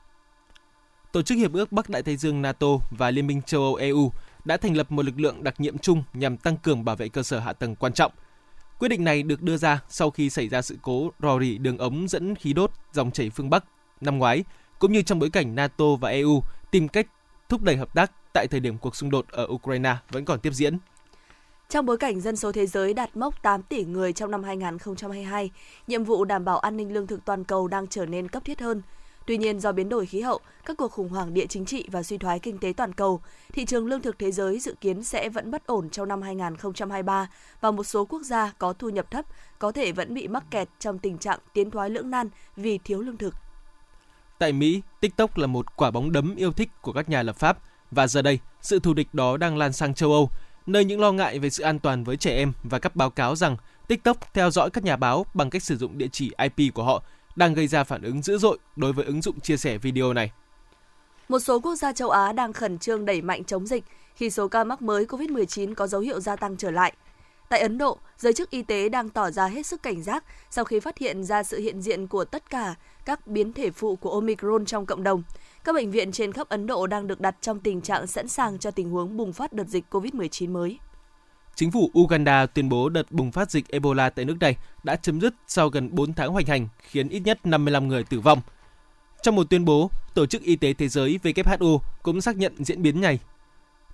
Tổ 1.12 1.22
chức 1.22 1.38
Hiệp 1.38 1.52
ước 1.52 1.72
Bắc 1.72 1.90
Đại 1.90 2.02
Tây 2.02 2.16
Dương 2.16 2.42
NATO 2.42 2.66
và 2.90 3.10
Liên 3.10 3.26
minh 3.26 3.42
châu 3.42 3.62
Âu 3.62 3.74
EU 3.74 4.12
đã 4.44 4.56
thành 4.56 4.76
lập 4.76 4.92
một 4.92 5.04
lực 5.04 5.20
lượng 5.20 5.44
đặc 5.44 5.60
nhiệm 5.60 5.78
chung 5.78 6.02
nhằm 6.12 6.36
tăng 6.36 6.56
cường 6.56 6.84
bảo 6.84 6.96
vệ 6.96 7.08
cơ 7.08 7.22
sở 7.22 7.38
hạ 7.38 7.52
tầng 7.52 7.76
quan 7.76 7.92
trọng. 7.92 8.12
Quyết 8.78 8.88
định 8.88 9.04
này 9.04 9.22
được 9.22 9.42
đưa 9.42 9.56
ra 9.56 9.80
sau 9.88 10.10
khi 10.10 10.30
xảy 10.30 10.48
ra 10.48 10.62
sự 10.62 10.76
cố 10.82 11.10
rò 11.22 11.40
rỉ 11.40 11.58
đường 11.58 11.78
ống 11.78 12.08
dẫn 12.08 12.34
khí 12.34 12.52
đốt 12.52 12.70
dòng 12.92 13.10
chảy 13.10 13.30
phương 13.30 13.50
Bắc 13.50 13.64
năm 14.00 14.18
ngoái, 14.18 14.44
cũng 14.78 14.92
như 14.92 15.02
trong 15.02 15.18
bối 15.18 15.30
cảnh 15.30 15.54
NATO 15.54 15.84
và 16.00 16.10
EU 16.10 16.42
tìm 16.70 16.88
cách 16.88 17.06
thúc 17.48 17.62
đẩy 17.62 17.76
hợp 17.76 17.94
tác 17.94 18.12
tại 18.32 18.46
thời 18.50 18.60
điểm 18.60 18.78
cuộc 18.78 18.96
xung 18.96 19.10
đột 19.10 19.28
ở 19.28 19.46
Ukraine 19.50 19.96
vẫn 20.10 20.24
còn 20.24 20.40
tiếp 20.40 20.52
diễn. 20.52 20.78
Trong 21.74 21.86
bối 21.86 21.98
cảnh 21.98 22.20
dân 22.20 22.36
số 22.36 22.52
thế 22.52 22.66
giới 22.66 22.94
đạt 22.94 23.16
mốc 23.16 23.42
8 23.42 23.62
tỷ 23.62 23.84
người 23.84 24.12
trong 24.12 24.30
năm 24.30 24.42
2022, 24.42 25.50
nhiệm 25.86 26.04
vụ 26.04 26.24
đảm 26.24 26.44
bảo 26.44 26.58
an 26.58 26.76
ninh 26.76 26.92
lương 26.92 27.06
thực 27.06 27.24
toàn 27.24 27.44
cầu 27.44 27.68
đang 27.68 27.86
trở 27.86 28.06
nên 28.06 28.28
cấp 28.28 28.44
thiết 28.44 28.60
hơn. 28.60 28.82
Tuy 29.26 29.36
nhiên 29.38 29.60
do 29.60 29.72
biến 29.72 29.88
đổi 29.88 30.06
khí 30.06 30.20
hậu, 30.20 30.40
các 30.64 30.76
cuộc 30.76 30.92
khủng 30.92 31.08
hoảng 31.08 31.34
địa 31.34 31.46
chính 31.46 31.64
trị 31.64 31.88
và 31.92 32.02
suy 32.02 32.18
thoái 32.18 32.38
kinh 32.38 32.58
tế 32.58 32.72
toàn 32.76 32.92
cầu, 32.92 33.20
thị 33.52 33.64
trường 33.64 33.86
lương 33.86 34.00
thực 34.00 34.18
thế 34.18 34.32
giới 34.32 34.58
dự 34.58 34.74
kiến 34.80 35.04
sẽ 35.04 35.28
vẫn 35.28 35.50
bất 35.50 35.66
ổn 35.66 35.90
trong 35.90 36.08
năm 36.08 36.22
2023 36.22 37.28
và 37.60 37.70
một 37.70 37.84
số 37.84 38.04
quốc 38.04 38.22
gia 38.22 38.52
có 38.58 38.72
thu 38.72 38.88
nhập 38.88 39.10
thấp 39.10 39.24
có 39.58 39.72
thể 39.72 39.92
vẫn 39.92 40.14
bị 40.14 40.28
mắc 40.28 40.44
kẹt 40.50 40.68
trong 40.78 40.98
tình 40.98 41.18
trạng 41.18 41.38
tiến 41.52 41.70
thoái 41.70 41.90
lưỡng 41.90 42.10
nan 42.10 42.28
vì 42.56 42.78
thiếu 42.78 43.00
lương 43.00 43.16
thực. 43.16 43.34
Tại 44.38 44.52
Mỹ, 44.52 44.82
TikTok 45.00 45.38
là 45.38 45.46
một 45.46 45.76
quả 45.76 45.90
bóng 45.90 46.12
đấm 46.12 46.34
yêu 46.36 46.52
thích 46.52 46.68
của 46.82 46.92
các 46.92 47.08
nhà 47.08 47.22
lập 47.22 47.36
pháp 47.36 47.58
và 47.90 48.06
giờ 48.06 48.22
đây, 48.22 48.38
sự 48.60 48.78
thù 48.78 48.94
địch 48.94 49.08
đó 49.12 49.36
đang 49.36 49.56
lan 49.56 49.72
sang 49.72 49.94
châu 49.94 50.12
Âu, 50.12 50.30
nơi 50.66 50.84
những 50.84 51.00
lo 51.00 51.12
ngại 51.12 51.38
về 51.38 51.50
sự 51.50 51.62
an 51.62 51.78
toàn 51.78 52.04
với 52.04 52.16
trẻ 52.16 52.36
em 52.36 52.52
và 52.62 52.78
các 52.78 52.96
báo 52.96 53.10
cáo 53.10 53.36
rằng 53.36 53.56
TikTok 53.88 54.34
theo 54.34 54.50
dõi 54.50 54.70
các 54.70 54.84
nhà 54.84 54.96
báo 54.96 55.26
bằng 55.34 55.50
cách 55.50 55.62
sử 55.62 55.76
dụng 55.76 55.98
địa 55.98 56.08
chỉ 56.12 56.32
IP 56.38 56.74
của 56.74 56.84
họ 56.84 57.02
đang 57.36 57.54
gây 57.54 57.66
ra 57.66 57.84
phản 57.84 58.02
ứng 58.02 58.22
dữ 58.22 58.38
dội 58.38 58.58
đối 58.76 58.92
với 58.92 59.04
ứng 59.04 59.22
dụng 59.22 59.40
chia 59.40 59.56
sẻ 59.56 59.78
video 59.78 60.12
này. 60.12 60.30
Một 61.28 61.38
số 61.38 61.60
quốc 61.60 61.74
gia 61.74 61.92
châu 61.92 62.10
Á 62.10 62.32
đang 62.32 62.52
khẩn 62.52 62.78
trương 62.78 63.04
đẩy 63.04 63.22
mạnh 63.22 63.44
chống 63.44 63.66
dịch 63.66 63.84
khi 64.14 64.30
số 64.30 64.48
ca 64.48 64.64
mắc 64.64 64.82
mới 64.82 65.04
COVID-19 65.04 65.74
có 65.74 65.86
dấu 65.86 66.00
hiệu 66.00 66.20
gia 66.20 66.36
tăng 66.36 66.56
trở 66.56 66.70
lại. 66.70 66.92
Tại 67.48 67.60
Ấn 67.60 67.78
Độ, 67.78 67.98
giới 68.18 68.32
chức 68.32 68.50
y 68.50 68.62
tế 68.62 68.88
đang 68.88 69.08
tỏ 69.08 69.30
ra 69.30 69.46
hết 69.46 69.66
sức 69.66 69.82
cảnh 69.82 70.02
giác 70.02 70.24
sau 70.50 70.64
khi 70.64 70.80
phát 70.80 70.98
hiện 70.98 71.24
ra 71.24 71.42
sự 71.42 71.58
hiện 71.58 71.80
diện 71.80 72.06
của 72.06 72.24
tất 72.24 72.50
cả 72.50 72.74
các 73.04 73.26
biến 73.26 73.52
thể 73.52 73.70
phụ 73.70 73.96
của 73.96 74.10
Omicron 74.10 74.64
trong 74.64 74.86
cộng 74.86 75.02
đồng. 75.02 75.22
Các 75.64 75.74
bệnh 75.74 75.90
viện 75.90 76.12
trên 76.12 76.32
khắp 76.32 76.48
Ấn 76.48 76.66
Độ 76.66 76.86
đang 76.86 77.06
được 77.06 77.20
đặt 77.20 77.36
trong 77.40 77.60
tình 77.60 77.80
trạng 77.80 78.06
sẵn 78.06 78.28
sàng 78.28 78.58
cho 78.58 78.70
tình 78.70 78.90
huống 78.90 79.16
bùng 79.16 79.32
phát 79.32 79.52
đợt 79.52 79.66
dịch 79.68 79.84
COVID-19 79.90 80.50
mới. 80.50 80.78
Chính 81.54 81.70
phủ 81.70 81.90
Uganda 81.98 82.46
tuyên 82.46 82.68
bố 82.68 82.88
đợt 82.88 83.12
bùng 83.12 83.32
phát 83.32 83.50
dịch 83.50 83.68
Ebola 83.68 84.10
tại 84.10 84.24
nước 84.24 84.36
này 84.40 84.56
đã 84.84 84.96
chấm 84.96 85.20
dứt 85.20 85.34
sau 85.46 85.68
gần 85.68 85.94
4 85.94 86.14
tháng 86.14 86.32
hoành 86.32 86.46
hành, 86.46 86.68
khiến 86.78 87.08
ít 87.08 87.20
nhất 87.20 87.46
55 87.46 87.88
người 87.88 88.04
tử 88.04 88.20
vong. 88.20 88.40
Trong 89.22 89.36
một 89.36 89.50
tuyên 89.50 89.64
bố, 89.64 89.90
Tổ 90.14 90.26
chức 90.26 90.42
Y 90.42 90.56
tế 90.56 90.72
Thế 90.72 90.88
giới 90.88 91.18
WHO 91.22 91.78
cũng 92.02 92.20
xác 92.20 92.36
nhận 92.36 92.64
diễn 92.64 92.82
biến 92.82 93.00
này. 93.00 93.18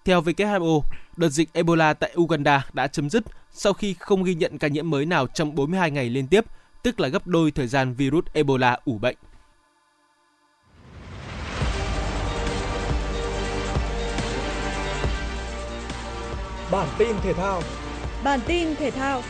Theo 0.04 0.22
WHO, 0.22 0.82
đợt 1.16 1.28
dịch 1.28 1.52
Ebola 1.52 1.94
tại 1.94 2.14
Uganda 2.16 2.66
đã 2.72 2.86
chấm 2.86 3.10
dứt 3.10 3.24
sau 3.52 3.72
khi 3.72 3.94
không 3.98 4.24
ghi 4.24 4.34
nhận 4.34 4.58
ca 4.58 4.68
nhiễm 4.68 4.90
mới 4.90 5.06
nào 5.06 5.26
trong 5.26 5.54
42 5.54 5.90
ngày 5.90 6.10
liên 6.10 6.26
tiếp, 6.26 6.44
tức 6.82 7.00
là 7.00 7.08
gấp 7.08 7.26
đôi 7.26 7.50
thời 7.50 7.66
gian 7.66 7.94
virus 7.94 8.24
Ebola 8.32 8.78
ủ 8.84 8.98
bệnh. 8.98 9.16
Bản 16.70 16.88
tin 16.98 17.16
thể 17.22 17.32
thao. 17.32 17.62
Bản 18.24 18.40
tin 18.46 18.74
thể 18.74 18.90
thao. 18.90 19.22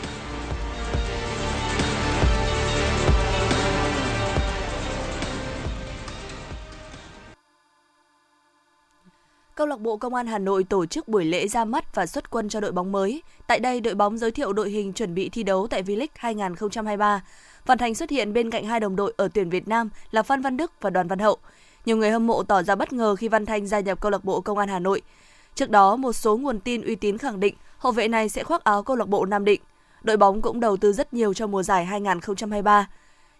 Câu 9.55 9.67
lạc 9.67 9.79
bộ 9.79 9.97
Công 9.97 10.13
an 10.13 10.27
Hà 10.27 10.37
Nội 10.37 10.63
tổ 10.63 10.85
chức 10.85 11.07
buổi 11.07 11.25
lễ 11.25 11.47
ra 11.47 11.65
mắt 11.65 11.95
và 11.95 12.05
xuất 12.05 12.29
quân 12.29 12.49
cho 12.49 12.59
đội 12.59 12.71
bóng 12.71 12.91
mới. 12.91 13.21
Tại 13.47 13.59
đây, 13.59 13.81
đội 13.81 13.95
bóng 13.95 14.17
giới 14.17 14.31
thiệu 14.31 14.53
đội 14.53 14.69
hình 14.69 14.93
chuẩn 14.93 15.13
bị 15.13 15.29
thi 15.29 15.43
đấu 15.43 15.67
tại 15.67 15.83
V-League 15.83 16.07
2023. 16.15 17.23
Phan 17.65 17.77
Thành 17.77 17.95
xuất 17.95 18.09
hiện 18.09 18.33
bên 18.33 18.49
cạnh 18.49 18.65
hai 18.65 18.79
đồng 18.79 18.95
đội 18.95 19.13
ở 19.17 19.27
tuyển 19.33 19.49
Việt 19.49 19.67
Nam 19.67 19.89
là 20.11 20.23
Phan 20.23 20.41
Văn 20.41 20.57
Đức 20.57 20.71
và 20.81 20.89
Đoàn 20.89 21.07
Văn 21.07 21.19
Hậu. 21.19 21.37
Nhiều 21.85 21.97
người 21.97 22.11
hâm 22.11 22.27
mộ 22.27 22.43
tỏ 22.43 22.63
ra 22.63 22.75
bất 22.75 22.93
ngờ 22.93 23.15
khi 23.15 23.27
Văn 23.27 23.45
Thanh 23.45 23.67
gia 23.67 23.79
nhập 23.79 24.01
câu 24.01 24.11
lạc 24.11 24.23
bộ 24.23 24.41
Công 24.41 24.57
an 24.57 24.69
Hà 24.69 24.79
Nội. 24.79 25.01
Trước 25.55 25.69
đó, 25.69 25.95
một 25.95 26.13
số 26.13 26.37
nguồn 26.37 26.59
tin 26.59 26.81
uy 26.81 26.95
tín 26.95 27.17
khẳng 27.17 27.39
định 27.39 27.55
hậu 27.77 27.91
vệ 27.91 28.07
này 28.07 28.29
sẽ 28.29 28.43
khoác 28.43 28.63
áo 28.63 28.83
câu 28.83 28.95
lạc 28.95 29.07
bộ 29.07 29.25
Nam 29.25 29.45
Định. 29.45 29.61
Đội 30.03 30.17
bóng 30.17 30.41
cũng 30.41 30.59
đầu 30.59 30.77
tư 30.77 30.93
rất 30.93 31.13
nhiều 31.13 31.33
cho 31.33 31.47
mùa 31.47 31.63
giải 31.63 31.85
2023. 31.85 32.87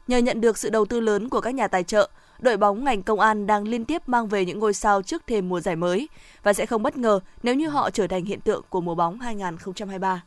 Nhờ 0.08 0.18
nhận 0.18 0.42
được 0.42 0.58
sự 0.58 0.70
đầu 0.70 0.86
tư 0.86 1.00
lớn 1.00 1.30
của 1.30 1.42
các 1.42 1.56
nhà 1.56 1.68
tài 1.68 1.84
trợ, 1.84 2.10
đội 2.42 2.58
bóng 2.58 2.84
ngành 2.84 3.04
công 3.04 3.20
an 3.20 3.48
đang 3.48 3.68
liên 3.68 3.86
tiếp 3.86 4.10
mang 4.10 4.28
về 4.28 4.46
những 4.46 4.60
ngôi 4.60 4.74
sao 4.74 5.02
trước 5.02 5.28
thềm 5.28 5.50
mùa 5.50 5.60
giải 5.60 5.76
mới 5.76 6.10
và 6.44 6.54
sẽ 6.54 6.66
không 6.66 6.84
bất 6.84 6.98
ngờ 6.98 7.20
nếu 7.44 7.56
như 7.56 7.70
họ 7.70 7.90
trở 7.90 8.08
thành 8.08 8.26
hiện 8.26 8.42
tượng 8.42 8.64
của 8.70 8.82
mùa 8.82 8.96
bóng 8.96 9.20
2023. 9.20 10.22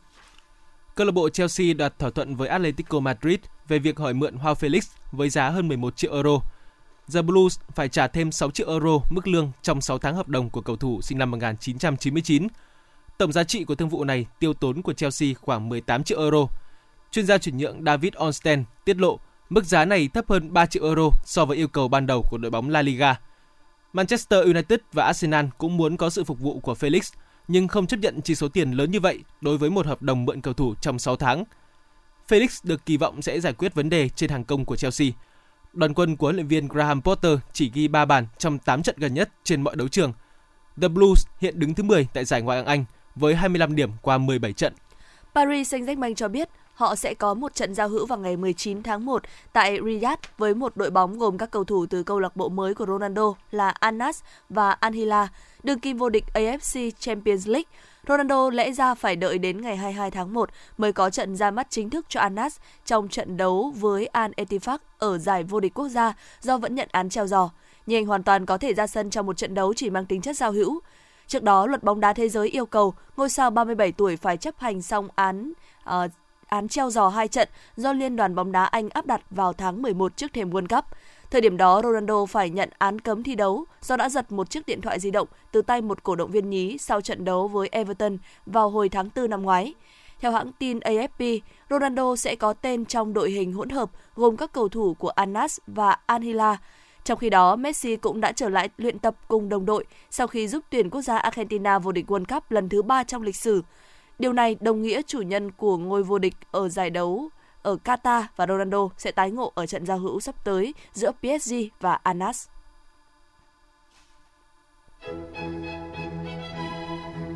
Câu 0.95 1.05
lạc 1.05 1.11
bộ 1.11 1.29
Chelsea 1.29 1.73
đạt 1.73 1.99
thỏa 1.99 2.09
thuận 2.09 2.35
với 2.35 2.47
Atletico 2.47 2.99
Madrid 2.99 3.39
về 3.67 3.79
việc 3.79 3.99
hỏi 3.99 4.13
mượn 4.13 4.37
Joao 4.37 4.53
Felix 4.53 4.81
với 5.11 5.29
giá 5.29 5.49
hơn 5.49 5.67
11 5.67 5.97
triệu 5.97 6.13
euro. 6.13 6.39
The 7.13 7.21
Blues 7.21 7.59
phải 7.75 7.89
trả 7.89 8.07
thêm 8.07 8.31
6 8.31 8.51
triệu 8.51 8.69
euro 8.69 8.99
mức 9.09 9.27
lương 9.27 9.51
trong 9.61 9.81
6 9.81 9.97
tháng 9.97 10.15
hợp 10.15 10.27
đồng 10.27 10.49
của 10.49 10.61
cầu 10.61 10.75
thủ 10.75 11.01
sinh 11.01 11.17
năm 11.17 11.31
1999. 11.31 12.47
Tổng 13.17 13.31
giá 13.31 13.43
trị 13.43 13.63
của 13.63 13.75
thương 13.75 13.89
vụ 13.89 14.03
này 14.03 14.25
tiêu 14.39 14.53
tốn 14.53 14.81
của 14.81 14.93
Chelsea 14.93 15.29
khoảng 15.41 15.69
18 15.69 16.03
triệu 16.03 16.19
euro. 16.19 16.47
Chuyên 17.11 17.25
gia 17.25 17.37
chuyển 17.37 17.57
nhượng 17.57 17.83
David 17.85 18.13
Onsten 18.13 18.63
tiết 18.85 18.97
lộ 18.97 19.19
mức 19.49 19.65
giá 19.65 19.85
này 19.85 20.09
thấp 20.13 20.25
hơn 20.29 20.53
3 20.53 20.65
triệu 20.65 20.83
euro 20.83 21.09
so 21.25 21.45
với 21.45 21.57
yêu 21.57 21.67
cầu 21.67 21.87
ban 21.87 22.07
đầu 22.07 22.23
của 22.29 22.37
đội 22.37 22.51
bóng 22.51 22.69
La 22.69 22.81
Liga. 22.81 23.19
Manchester 23.93 24.43
United 24.43 24.79
và 24.93 25.05
Arsenal 25.05 25.45
cũng 25.57 25.77
muốn 25.77 25.97
có 25.97 26.09
sự 26.09 26.23
phục 26.23 26.39
vụ 26.39 26.59
của 26.59 26.73
Felix, 26.73 27.13
nhưng 27.47 27.67
không 27.67 27.87
chấp 27.87 27.97
nhận 27.97 28.21
chi 28.21 28.35
số 28.35 28.47
tiền 28.47 28.71
lớn 28.71 28.91
như 28.91 28.99
vậy 28.99 29.19
đối 29.41 29.57
với 29.57 29.69
một 29.69 29.85
hợp 29.85 30.01
đồng 30.01 30.25
mượn 30.25 30.41
cầu 30.41 30.53
thủ 30.53 30.75
trong 30.81 30.99
6 30.99 31.15
tháng. 31.15 31.43
Felix 32.27 32.47
được 32.63 32.85
kỳ 32.85 32.97
vọng 32.97 33.21
sẽ 33.21 33.39
giải 33.39 33.53
quyết 33.53 33.73
vấn 33.73 33.89
đề 33.89 34.09
trên 34.09 34.29
hàng 34.29 34.43
công 34.43 34.65
của 34.65 34.75
Chelsea. 34.75 35.07
Đoàn 35.73 35.93
quân 35.93 36.15
của 36.15 36.27
huấn 36.27 36.35
luyện 36.35 36.47
viên 36.47 36.67
Graham 36.67 37.01
Potter 37.01 37.39
chỉ 37.53 37.71
ghi 37.73 37.87
3 37.87 38.05
bàn 38.05 38.27
trong 38.37 38.59
8 38.59 38.83
trận 38.83 38.95
gần 38.99 39.13
nhất 39.13 39.29
trên 39.43 39.61
mọi 39.61 39.75
đấu 39.75 39.87
trường. 39.87 40.13
The 40.81 40.87
Blues 40.87 41.25
hiện 41.39 41.59
đứng 41.59 41.73
thứ 41.73 41.83
10 41.83 42.07
tại 42.13 42.25
giải 42.25 42.41
Ngoại 42.41 42.57
hạng 42.57 42.65
Anh 42.65 42.85
với 43.15 43.35
25 43.35 43.75
điểm 43.75 43.91
qua 44.01 44.17
17 44.17 44.53
trận. 44.53 44.73
Paris 45.35 45.73
Saint-Germain 45.73 46.15
cho 46.15 46.27
biết 46.27 46.49
họ 46.75 46.95
sẽ 46.95 47.13
có 47.13 47.33
một 47.33 47.55
trận 47.55 47.75
giao 47.75 47.89
hữu 47.89 48.05
vào 48.05 48.19
ngày 48.19 48.37
19 48.37 48.83
tháng 48.83 49.05
1 49.05 49.23
tại 49.53 49.79
Riyadh 49.85 50.19
với 50.37 50.55
một 50.55 50.77
đội 50.77 50.89
bóng 50.89 51.19
gồm 51.19 51.37
các 51.37 51.51
cầu 51.51 51.63
thủ 51.63 51.85
từ 51.85 52.03
câu 52.03 52.19
lạc 52.19 52.35
bộ 52.35 52.49
mới 52.49 52.73
của 52.73 52.85
Ronaldo 52.85 53.33
là 53.51 53.69
Anas 53.69 54.23
và 54.49 54.71
Anhila, 54.71 55.27
đương 55.63 55.79
kim 55.79 55.97
vô 55.97 56.09
địch 56.09 56.25
AFC 56.33 56.91
Champions 56.99 57.47
League. 57.47 57.69
Ronaldo 58.07 58.49
lẽ 58.49 58.71
ra 58.71 58.95
phải 58.95 59.15
đợi 59.15 59.37
đến 59.37 59.61
ngày 59.61 59.77
22 59.77 60.11
tháng 60.11 60.33
1 60.33 60.49
mới 60.77 60.93
có 60.93 61.09
trận 61.09 61.35
ra 61.35 61.51
mắt 61.51 61.67
chính 61.69 61.89
thức 61.89 62.05
cho 62.09 62.19
Anas 62.19 62.57
trong 62.85 63.07
trận 63.07 63.37
đấu 63.37 63.73
với 63.75 64.05
Al 64.05 64.31
Ettifaq 64.37 64.77
ở 64.97 65.17
giải 65.17 65.43
vô 65.43 65.59
địch 65.59 65.73
quốc 65.73 65.87
gia 65.87 66.13
do 66.41 66.57
vẫn 66.57 66.75
nhận 66.75 66.89
án 66.91 67.09
treo 67.09 67.27
giò. 67.27 67.49
Nhưng 67.85 67.97
anh 67.97 68.05
hoàn 68.05 68.23
toàn 68.23 68.45
có 68.45 68.57
thể 68.57 68.73
ra 68.73 68.87
sân 68.87 69.09
trong 69.09 69.25
một 69.25 69.37
trận 69.37 69.53
đấu 69.53 69.73
chỉ 69.73 69.89
mang 69.89 70.05
tính 70.05 70.21
chất 70.21 70.37
giao 70.37 70.51
hữu. 70.51 70.79
Trước 71.27 71.43
đó, 71.43 71.67
luật 71.67 71.83
bóng 71.83 71.99
đá 71.99 72.13
thế 72.13 72.29
giới 72.29 72.49
yêu 72.49 72.65
cầu 72.65 72.93
ngôi 73.17 73.29
sao 73.29 73.49
37 73.49 73.91
tuổi 73.91 74.17
phải 74.17 74.37
chấp 74.37 74.59
hành 74.59 74.81
xong 74.81 75.07
án 75.15 75.53
uh, 75.89 76.11
án 76.47 76.67
treo 76.67 76.89
giò 76.89 77.09
hai 77.09 77.27
trận 77.27 77.49
do 77.75 77.93
Liên 77.93 78.15
đoàn 78.15 78.35
bóng 78.35 78.51
đá 78.51 78.63
Anh 78.63 78.89
áp 78.89 79.05
đặt 79.05 79.21
vào 79.29 79.53
tháng 79.53 79.81
11 79.81 80.17
trước 80.17 80.33
thềm 80.33 80.49
World 80.49 80.67
Cup. 80.75 80.85
Thời 81.31 81.41
điểm 81.41 81.57
đó, 81.57 81.81
Ronaldo 81.83 82.25
phải 82.25 82.49
nhận 82.49 82.69
án 82.77 82.99
cấm 82.99 83.23
thi 83.23 83.35
đấu 83.35 83.65
do 83.81 83.97
đã 83.97 84.09
giật 84.09 84.31
một 84.31 84.49
chiếc 84.49 84.65
điện 84.65 84.81
thoại 84.81 84.99
di 84.99 85.11
động 85.11 85.27
từ 85.51 85.61
tay 85.61 85.81
một 85.81 86.03
cổ 86.03 86.15
động 86.15 86.31
viên 86.31 86.49
nhí 86.49 86.77
sau 86.77 87.01
trận 87.01 87.25
đấu 87.25 87.47
với 87.47 87.69
Everton 87.71 88.17
vào 88.45 88.69
hồi 88.69 88.89
tháng 88.89 89.09
4 89.15 89.29
năm 89.29 89.41
ngoái. 89.41 89.73
Theo 90.19 90.31
hãng 90.31 90.51
tin 90.59 90.79
AFP, 90.79 91.39
Ronaldo 91.69 92.15
sẽ 92.15 92.35
có 92.35 92.53
tên 92.53 92.85
trong 92.85 93.13
đội 93.13 93.31
hình 93.31 93.53
hỗn 93.53 93.69
hợp 93.69 93.91
gồm 94.15 94.37
các 94.37 94.51
cầu 94.51 94.69
thủ 94.69 94.93
của 94.93 95.09
Anas 95.09 95.59
và 95.67 95.97
Anhila. 96.05 96.57
Trong 97.03 97.17
khi 97.19 97.29
đó, 97.29 97.55
Messi 97.55 97.95
cũng 97.95 98.21
đã 98.21 98.31
trở 98.31 98.49
lại 98.49 98.69
luyện 98.77 98.99
tập 98.99 99.15
cùng 99.27 99.49
đồng 99.49 99.65
đội 99.65 99.85
sau 100.09 100.27
khi 100.27 100.47
giúp 100.47 100.63
tuyển 100.69 100.89
quốc 100.89 101.01
gia 101.01 101.17
Argentina 101.17 101.79
vô 101.79 101.91
địch 101.91 102.11
World 102.11 102.25
Cup 102.25 102.51
lần 102.51 102.69
thứ 102.69 102.81
ba 102.81 103.03
trong 103.03 103.21
lịch 103.21 103.35
sử. 103.35 103.61
Điều 104.19 104.33
này 104.33 104.57
đồng 104.59 104.81
nghĩa 104.81 105.01
chủ 105.01 105.21
nhân 105.21 105.51
của 105.51 105.77
ngôi 105.77 106.03
vô 106.03 106.17
địch 106.17 106.35
ở 106.51 106.69
giải 106.69 106.89
đấu 106.89 107.29
ở 107.61 107.77
Qatar 107.83 108.23
và 108.35 108.47
Ronaldo 108.47 108.89
sẽ 108.97 109.11
tái 109.11 109.31
ngộ 109.31 109.51
ở 109.55 109.65
trận 109.65 109.85
giao 109.85 109.97
hữu 109.97 110.19
sắp 110.19 110.35
tới 110.43 110.73
giữa 110.93 111.11
PSG 111.11 111.53
và 111.81 111.99
Anas. 112.03 112.47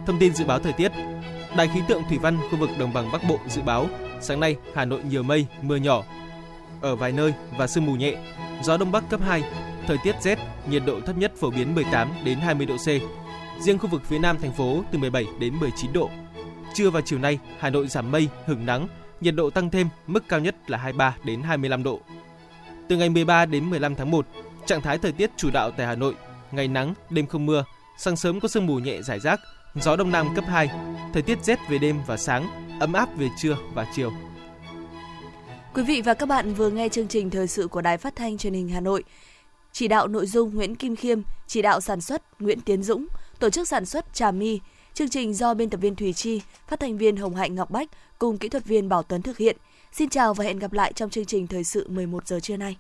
Thông 0.06 0.20
tin 0.20 0.36
dự 0.36 0.46
báo 0.46 0.60
thời 0.60 0.74
tiết 0.74 0.92
Đài 1.58 1.68
khí 1.68 1.82
tượng 1.88 2.04
thủy 2.10 2.18
văn 2.18 2.38
khu 2.52 2.58
vực 2.58 2.70
đồng 2.80 2.94
bằng 2.94 3.12
Bắc 3.12 3.22
Bộ 3.30 3.38
dự 3.48 3.62
báo 3.62 3.88
sáng 4.22 4.40
nay 4.40 4.56
Hà 4.76 4.86
Nội 4.86 5.02
nhiều 5.04 5.24
mây, 5.24 5.46
mưa 5.62 5.76
nhỏ 5.76 6.04
ở 6.82 6.96
vài 6.96 7.12
nơi 7.12 7.34
và 7.58 7.68
sương 7.68 7.86
mù 7.86 7.96
nhẹ, 7.96 8.16
gió 8.64 8.78
đông 8.78 8.92
bắc 8.92 9.04
cấp 9.10 9.20
2, 9.24 9.44
thời 9.88 9.98
tiết 10.04 10.16
rét, 10.22 10.40
nhiệt 10.70 10.82
độ 10.86 11.00
thấp 11.06 11.18
nhất 11.18 11.34
phổ 11.40 11.50
biến 11.50 11.76
18 11.76 12.12
đến 12.24 12.40
20 12.40 12.66
độ 12.66 12.76
C. 12.78 12.88
Riêng 13.62 13.80
khu 13.80 13.90
vực 13.90 14.02
phía 14.06 14.20
Nam 14.20 14.38
thành 14.42 14.54
phố 14.54 14.84
từ 14.92 15.00
17 15.00 15.26
đến 15.40 15.56
19 15.56 15.94
độ. 15.94 16.10
Trưa 16.74 16.90
và 16.90 17.02
chiều 17.02 17.20
nay, 17.20 17.40
Hà 17.60 17.70
Nội 17.70 17.88
giảm 17.88 18.12
mây, 18.12 18.30
hứng 18.46 18.66
nắng, 18.66 18.88
nhiệt 19.22 19.36
độ 19.36 19.50
tăng 19.50 19.70
thêm, 19.70 19.90
mức 20.08 20.24
cao 20.28 20.40
nhất 20.40 20.56
là 20.70 20.78
23 20.78 21.16
đến 21.24 21.42
25 21.42 21.84
độ. 21.84 22.00
Từ 22.90 22.98
ngày 22.98 23.10
13 23.10 23.46
đến 23.46 23.70
15 23.70 23.96
tháng 23.96 24.12
1, 24.12 24.28
trạng 24.66 24.82
thái 24.82 24.98
thời 24.98 25.12
tiết 25.12 25.32
chủ 25.38 25.50
đạo 25.52 25.72
tại 25.72 25.88
Hà 25.88 25.96
Nội, 25.96 26.16
ngày 26.52 26.68
nắng, 26.68 26.94
đêm 27.10 27.28
không 27.28 27.46
mưa, 27.46 27.64
sáng 27.98 28.16
sớm 28.16 28.40
có 28.40 28.48
sương 28.48 28.66
mù 28.66 28.80
nhẹ 28.80 29.02
rải 29.02 29.20
rác, 29.20 29.40
gió 29.76 29.96
đông 29.96 30.12
nam 30.12 30.36
cấp 30.36 30.46
2, 30.48 30.70
thời 31.14 31.22
tiết 31.22 31.44
rét 31.44 31.60
về 31.70 31.78
đêm 31.78 32.02
và 32.08 32.18
sáng, 32.18 32.48
ấm 32.80 32.94
áp 32.94 33.18
về 33.18 33.28
trưa 33.42 33.58
và 33.74 33.86
chiều. 33.96 34.12
Quý 35.74 35.84
vị 35.84 36.02
và 36.02 36.14
các 36.14 36.26
bạn 36.26 36.54
vừa 36.54 36.70
nghe 36.70 36.90
chương 36.90 37.08
trình 37.08 37.30
thời 37.30 37.48
sự 37.48 37.68
của 37.68 37.82
Đài 37.82 37.98
Phát 37.98 38.16
thanh 38.16 38.38
Truyền 38.38 38.54
hình 38.54 38.70
Hà 38.70 38.80
Nội. 38.80 39.04
Chỉ 39.72 39.88
đạo 39.88 40.08
nội 40.08 40.26
dung 40.26 40.56
Nguyễn 40.56 40.76
Kim 40.76 40.96
Khiêm, 40.96 41.22
chỉ 41.48 41.62
đạo 41.62 41.82
sản 41.82 42.02
xuất 42.02 42.42
Nguyễn 42.42 42.62
Tiến 42.62 42.84
Dũng, 42.84 43.08
tổ 43.40 43.50
chức 43.50 43.68
sản 43.68 43.86
xuất 43.86 44.14
Trà 44.14 44.32
My. 44.32 44.60
Chương 45.00 45.10
trình 45.10 45.34
do 45.34 45.54
biên 45.54 45.70
tập 45.70 45.78
viên 45.78 45.96
Thùy 45.96 46.14
Chi, 46.14 46.42
phát 46.68 46.80
thanh 46.80 46.98
viên 46.98 47.16
Hồng 47.16 47.36
Hạnh 47.36 47.56
Ngọc 47.56 47.72
Bách 47.72 47.90
cùng 48.20 48.38
kỹ 48.38 48.50
thuật 48.50 48.66
viên 48.66 48.90
Bảo 48.90 49.04
Tuấn 49.04 49.22
thực 49.22 49.38
hiện. 49.38 49.58
Xin 49.92 50.10
chào 50.10 50.34
và 50.34 50.46
hẹn 50.46 50.60
gặp 50.60 50.74
lại 50.74 50.94
trong 50.94 51.10
chương 51.10 51.26
trình 51.26 51.48
thời 51.48 51.64
sự 51.64 51.88
11 51.90 52.28
giờ 52.28 52.40
trưa 52.40 52.58
nay. 52.58 52.78